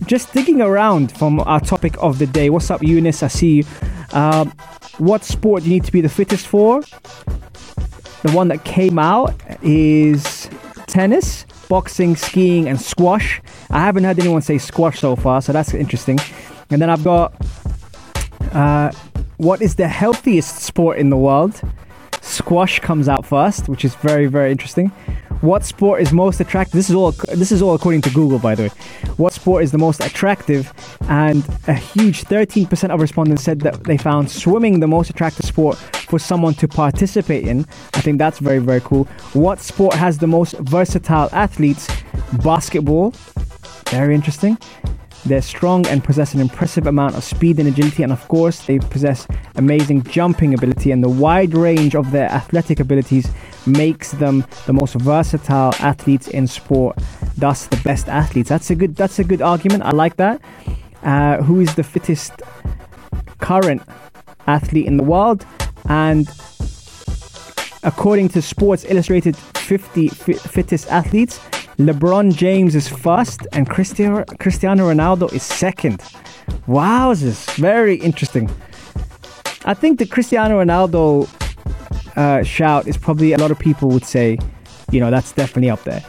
just 0.05 0.33
digging 0.33 0.61
around 0.61 1.11
from 1.17 1.39
our 1.41 1.59
topic 1.59 1.95
of 2.01 2.19
the 2.19 2.27
day. 2.27 2.49
What's 2.49 2.71
up, 2.71 2.81
Eunice? 2.83 3.23
I 3.23 3.27
see 3.27 3.55
you. 3.57 3.63
Um, 4.13 4.51
what 4.97 5.23
sport 5.23 5.63
do 5.63 5.69
you 5.69 5.75
need 5.75 5.85
to 5.85 5.91
be 5.91 6.01
the 6.01 6.09
fittest 6.09 6.47
for? 6.47 6.81
The 8.23 8.31
one 8.31 8.47
that 8.47 8.63
came 8.63 8.97
out 8.97 9.33
is 9.61 10.49
tennis, 10.87 11.45
boxing, 11.67 12.15
skiing, 12.15 12.67
and 12.67 12.79
squash. 12.79 13.41
I 13.69 13.81
haven't 13.81 14.05
heard 14.05 14.19
anyone 14.19 14.41
say 14.41 14.57
squash 14.57 14.99
so 14.99 15.15
far, 15.15 15.41
so 15.41 15.51
that's 15.53 15.73
interesting. 15.73 16.19
And 16.69 16.81
then 16.81 16.89
I've 16.89 17.03
got 17.03 17.33
uh, 18.53 18.91
what 19.37 19.61
is 19.61 19.75
the 19.75 19.87
healthiest 19.87 20.59
sport 20.61 20.97
in 20.97 21.09
the 21.09 21.17
world? 21.17 21.61
Squash 22.27 22.79
comes 22.79 23.07
out 23.07 23.25
first, 23.25 23.69
which 23.69 23.85
is 23.85 23.95
very, 23.95 24.27
very 24.27 24.51
interesting. 24.51 24.91
What 25.41 25.63
sport 25.63 26.01
is 26.01 26.11
most 26.11 26.39
attractive? 26.39 26.73
This 26.73 26.89
is 26.89 26.95
all. 26.95 27.11
This 27.11 27.51
is 27.51 27.61
all 27.61 27.73
according 27.75 28.01
to 28.01 28.09
Google, 28.09 28.37
by 28.39 28.55
the 28.55 28.63
way. 28.63 28.69
What 29.17 29.33
sport 29.33 29.63
is 29.63 29.71
the 29.71 29.77
most 29.77 30.03
attractive? 30.03 30.73
And 31.09 31.47
a 31.67 31.73
huge 31.73 32.23
13% 32.23 32.89
of 32.89 32.99
respondents 32.99 33.43
said 33.43 33.59
that 33.61 33.83
they 33.83 33.97
found 33.97 34.29
swimming 34.29 34.79
the 34.79 34.87
most 34.87 35.09
attractive 35.09 35.45
sport 35.45 35.77
for 35.77 36.19
someone 36.19 36.53
to 36.55 36.67
participate 36.67 37.47
in. 37.47 37.61
I 37.93 38.01
think 38.01 38.17
that's 38.17 38.39
very, 38.39 38.59
very 38.59 38.81
cool. 38.81 39.05
What 39.33 39.59
sport 39.59 39.93
has 39.93 40.17
the 40.17 40.27
most 40.27 40.57
versatile 40.59 41.29
athletes? 41.31 41.87
Basketball. 42.43 43.13
Very 43.89 44.15
interesting. 44.15 44.57
They're 45.27 45.41
strong 45.41 45.85
and 45.87 46.01
possess 46.01 46.33
an 46.33 46.39
impressive 46.39 46.87
amount 46.87 47.15
of 47.15 47.23
speed 47.23 47.59
and 47.59 47.67
agility, 47.67 48.01
and 48.03 48.13
of 48.13 48.25
course, 48.29 48.65
they 48.65 48.79
possess 48.79 49.27
amazing 49.55 50.03
jumping 50.03 50.53
ability. 50.53 50.91
And 50.91 51.03
the 51.03 51.09
wide 51.09 51.53
range 51.53 51.95
of 51.95 52.11
their 52.11 52.29
athletic 52.31 52.79
abilities 52.79 53.27
makes 53.65 54.11
them 54.11 54.45
the 54.65 54.73
most 54.73 54.95
versatile 54.95 55.73
athletes 55.79 56.29
in 56.29 56.47
sport. 56.47 56.97
Thus, 57.37 57.67
the 57.67 57.75
best 57.77 58.07
athletes. 58.07 58.47
That's 58.47 58.69
a 58.69 58.75
good. 58.75 58.95
That's 58.95 59.19
a 59.19 59.23
good 59.23 59.41
argument. 59.41 59.83
I 59.83 59.91
like 59.91 60.15
that. 60.15 60.41
Uh, 61.03 61.41
who 61.43 61.59
is 61.59 61.75
the 61.75 61.83
fittest 61.83 62.31
current 63.39 63.81
athlete 64.47 64.85
in 64.85 64.95
the 64.95 65.03
world? 65.03 65.45
And 65.89 66.29
according 67.83 68.29
to 68.29 68.41
Sports 68.41 68.85
Illustrated 68.87 69.35
50 69.35 70.07
fi- 70.07 70.33
fittest 70.33 70.87
athletes, 70.87 71.39
LeBron 71.77 72.35
James 72.35 72.73
is 72.73 72.87
first 72.87 73.45
and 73.51 73.69
Cristiano, 73.69 74.23
Ronaldo 74.25 75.31
is 75.31 75.43
second. 75.43 75.99
Wowzers, 76.67 77.47
very 77.55 77.97
interesting. 77.97 78.49
I 79.63 79.75
think 79.75 79.99
the 79.99 80.07
Cristiano 80.07 80.63
Ronaldo 80.63 81.29
uh, 82.17 82.43
shout 82.43 82.87
is 82.87 82.97
probably 82.97 83.33
a 83.33 83.37
lot 83.37 83.51
of 83.51 83.59
people 83.59 83.89
would 83.89 84.05
say, 84.05 84.39
you 84.89 84.99
know, 84.99 85.11
that's 85.11 85.31
definitely 85.33 85.69
up 85.69 85.83
there. 85.83 86.03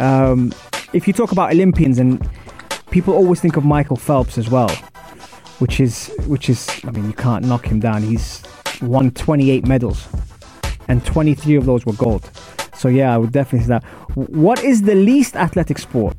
Um, 0.00 0.52
if 0.92 1.06
you 1.06 1.12
talk 1.12 1.30
about 1.30 1.52
Olympians, 1.52 2.00
and 2.00 2.28
people 2.90 3.14
always 3.14 3.40
think 3.40 3.56
of 3.56 3.64
Michael 3.64 3.96
Phelps 3.96 4.36
as 4.36 4.50
well, 4.50 4.70
which 5.60 5.78
is 5.78 6.10
which 6.26 6.50
is, 6.50 6.68
I 6.84 6.90
mean, 6.90 7.06
you 7.06 7.12
can't 7.12 7.44
knock 7.44 7.66
him 7.66 7.78
down. 7.78 8.02
He's 8.02 8.42
won 8.82 9.12
28 9.12 9.64
medals, 9.68 10.08
and 10.88 11.06
23 11.06 11.54
of 11.54 11.66
those 11.66 11.86
were 11.86 11.92
gold. 11.92 12.28
So 12.74 12.88
yeah, 12.88 13.14
I 13.14 13.18
would 13.18 13.32
definitely 13.32 13.66
say 13.66 13.68
that. 13.68 13.84
What 14.14 14.62
is 14.62 14.82
the 14.82 14.94
least 14.94 15.36
athletic 15.36 15.78
sport? 15.78 16.16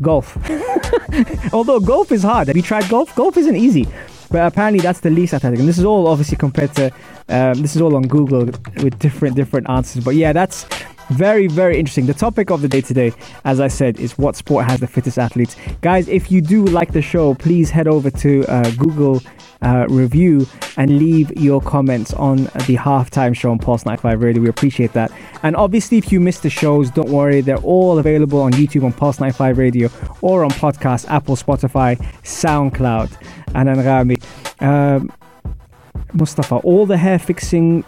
Golf. 0.00 0.36
Although 1.52 1.80
golf 1.80 2.12
is 2.12 2.22
hard. 2.22 2.48
Have 2.48 2.56
you 2.56 2.62
tried 2.62 2.88
golf? 2.88 3.14
Golf 3.16 3.36
isn't 3.36 3.56
easy. 3.56 3.88
But 4.30 4.46
apparently 4.46 4.80
that's 4.80 5.00
the 5.00 5.10
least 5.10 5.34
athletic. 5.34 5.58
And 5.58 5.68
this 5.68 5.78
is 5.78 5.84
all 5.84 6.06
obviously 6.06 6.36
compared 6.36 6.74
to 6.74 6.92
um, 7.28 7.54
this 7.62 7.74
is 7.74 7.82
all 7.82 7.96
on 7.96 8.02
Google 8.02 8.46
with 8.82 8.98
different 8.98 9.36
different 9.36 9.68
answers. 9.68 10.04
But 10.04 10.14
yeah, 10.14 10.32
that's 10.32 10.66
very, 11.10 11.46
very 11.46 11.78
interesting. 11.78 12.06
The 12.06 12.14
topic 12.14 12.50
of 12.50 12.62
the 12.62 12.68
day 12.68 12.80
today, 12.80 13.12
as 13.44 13.60
I 13.60 13.68
said, 13.68 13.98
is 14.00 14.18
what 14.18 14.36
sport 14.36 14.66
has 14.66 14.80
the 14.80 14.86
fittest 14.86 15.18
athletes. 15.18 15.56
Guys, 15.80 16.08
if 16.08 16.30
you 16.30 16.40
do 16.40 16.64
like 16.64 16.92
the 16.92 17.02
show, 17.02 17.34
please 17.34 17.70
head 17.70 17.86
over 17.86 18.10
to 18.10 18.44
uh, 18.46 18.70
Google 18.72 19.22
uh, 19.62 19.86
review 19.88 20.46
and 20.76 20.98
leave 20.98 21.30
your 21.36 21.60
comments 21.60 22.12
on 22.14 22.44
the 22.44 22.76
halftime 22.76 23.34
show 23.34 23.50
on 23.50 23.58
Pulse 23.58 23.84
95 23.86 24.20
Radio. 24.20 24.42
We 24.42 24.48
appreciate 24.48 24.92
that. 24.92 25.10
And 25.42 25.56
obviously, 25.56 25.98
if 25.98 26.12
you 26.12 26.20
missed 26.20 26.42
the 26.42 26.50
shows, 26.50 26.90
don't 26.90 27.08
worry, 27.08 27.40
they're 27.40 27.56
all 27.58 27.98
available 27.98 28.40
on 28.40 28.52
YouTube 28.52 28.84
on 28.84 28.92
Pulse 28.92 29.20
95 29.20 29.58
Radio 29.58 29.88
or 30.20 30.44
on 30.44 30.50
podcast, 30.50 31.08
Apple, 31.08 31.36
Spotify, 31.36 31.96
SoundCloud, 32.22 33.16
and 33.54 33.68
Anghami. 33.68 34.22
Um, 34.62 35.12
Mustafa, 36.12 36.56
all 36.56 36.86
the 36.86 36.96
hair 36.96 37.18
fixing 37.18 37.84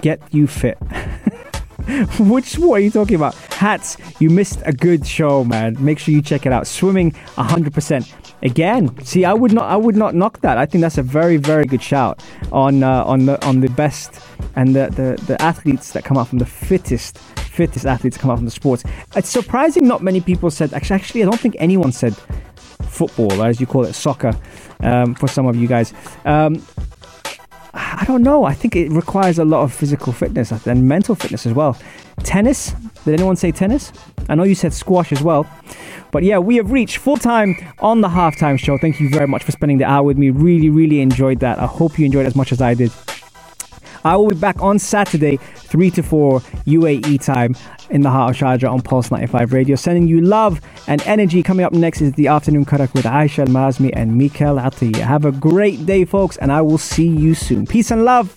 get 0.00 0.20
you 0.32 0.46
fit. 0.46 0.78
Which 2.18 2.44
sport 2.46 2.78
are 2.78 2.82
you 2.82 2.90
talking 2.90 3.16
about? 3.16 3.34
Hats, 3.34 3.96
you 4.20 4.30
missed 4.30 4.62
a 4.64 4.72
good 4.72 5.06
show, 5.06 5.44
man. 5.44 5.76
Make 5.80 5.98
sure 5.98 6.14
you 6.14 6.22
check 6.22 6.46
it 6.46 6.52
out. 6.52 6.66
Swimming, 6.66 7.10
100%. 7.36 8.21
Again, 8.42 8.92
see, 9.04 9.24
I 9.24 9.32
would 9.32 9.52
not, 9.52 9.70
I 9.70 9.76
would 9.76 9.96
not 9.96 10.14
knock 10.14 10.40
that. 10.40 10.58
I 10.58 10.66
think 10.66 10.82
that's 10.82 10.98
a 10.98 11.02
very, 11.02 11.36
very 11.36 11.64
good 11.64 11.82
shout 11.82 12.22
on 12.50 12.82
uh, 12.82 13.04
on 13.04 13.26
the 13.26 13.44
on 13.46 13.60
the 13.60 13.68
best 13.70 14.20
and 14.56 14.74
the, 14.74 14.88
the, 14.90 15.22
the 15.26 15.40
athletes 15.40 15.92
that 15.92 16.04
come 16.04 16.18
out 16.18 16.28
from 16.28 16.38
the 16.38 16.46
fittest 16.46 17.18
fittest 17.18 17.86
athletes 17.86 18.16
come 18.16 18.30
out 18.30 18.38
from 18.38 18.46
the 18.46 18.50
sports. 18.50 18.82
It's 19.14 19.28
surprising 19.28 19.86
not 19.86 20.02
many 20.02 20.20
people 20.20 20.50
said 20.50 20.72
actually 20.72 20.96
actually 20.96 21.22
I 21.22 21.26
don't 21.26 21.38
think 21.38 21.54
anyone 21.58 21.92
said 21.92 22.16
football 22.88 23.42
as 23.42 23.60
you 23.60 23.66
call 23.66 23.84
it 23.84 23.92
soccer 23.92 24.32
um, 24.80 25.14
for 25.14 25.28
some 25.28 25.46
of 25.46 25.56
you 25.56 25.68
guys. 25.68 25.92
Um, 26.24 26.64
I 27.74 28.04
don't 28.06 28.22
know. 28.22 28.44
I 28.44 28.52
think 28.52 28.76
it 28.76 28.90
requires 28.90 29.38
a 29.38 29.44
lot 29.44 29.62
of 29.62 29.72
physical 29.72 30.12
fitness 30.12 30.50
and 30.66 30.88
mental 30.88 31.14
fitness 31.14 31.46
as 31.46 31.54
well. 31.54 31.78
Tennis? 32.22 32.72
Did 33.04 33.14
anyone 33.14 33.36
say 33.36 33.50
tennis? 33.50 33.92
I 34.28 34.34
know 34.34 34.42
you 34.42 34.54
said 34.54 34.74
squash 34.74 35.10
as 35.12 35.22
well. 35.22 35.48
But 36.12 36.22
yeah, 36.22 36.38
we 36.38 36.56
have 36.56 36.70
reached 36.70 36.98
full 36.98 37.16
time 37.16 37.56
on 37.80 38.02
the 38.02 38.08
halftime 38.08 38.58
show. 38.58 38.78
Thank 38.78 39.00
you 39.00 39.08
very 39.08 39.26
much 39.26 39.42
for 39.42 39.50
spending 39.50 39.78
the 39.78 39.84
hour 39.86 40.04
with 40.04 40.18
me. 40.18 40.30
Really, 40.30 40.70
really 40.70 41.00
enjoyed 41.00 41.40
that. 41.40 41.58
I 41.58 41.66
hope 41.66 41.98
you 41.98 42.04
enjoyed 42.04 42.26
as 42.26 42.36
much 42.36 42.52
as 42.52 42.60
I 42.60 42.74
did. 42.74 42.92
I 44.04 44.16
will 44.16 44.28
be 44.28 44.34
back 44.34 44.60
on 44.60 44.78
Saturday, 44.78 45.36
3 45.36 45.90
to 45.92 46.02
4 46.02 46.40
UAE 46.40 47.24
time 47.24 47.56
in 47.88 48.02
the 48.02 48.10
heart 48.10 48.34
of 48.34 48.40
Sharjah 48.40 48.70
on 48.70 48.82
Pulse 48.82 49.10
95 49.10 49.52
Radio. 49.52 49.76
Sending 49.76 50.06
you 50.06 50.20
love 50.20 50.60
and 50.86 51.00
energy. 51.06 51.42
Coming 51.42 51.64
up 51.64 51.72
next 51.72 52.02
is 52.02 52.12
the 52.12 52.26
afternoon 52.26 52.64
karak 52.64 52.92
with 52.94 53.04
Aisha 53.04 53.46
Mazmi 53.46 53.90
and 53.94 54.16
Mikael 54.16 54.56
Atiyah. 54.56 54.96
Have 54.96 55.24
a 55.24 55.32
great 55.32 55.86
day, 55.86 56.04
folks, 56.04 56.36
and 56.36 56.52
I 56.52 56.60
will 56.60 56.78
see 56.78 57.08
you 57.08 57.34
soon. 57.34 57.66
Peace 57.66 57.90
and 57.90 58.04
love. 58.04 58.36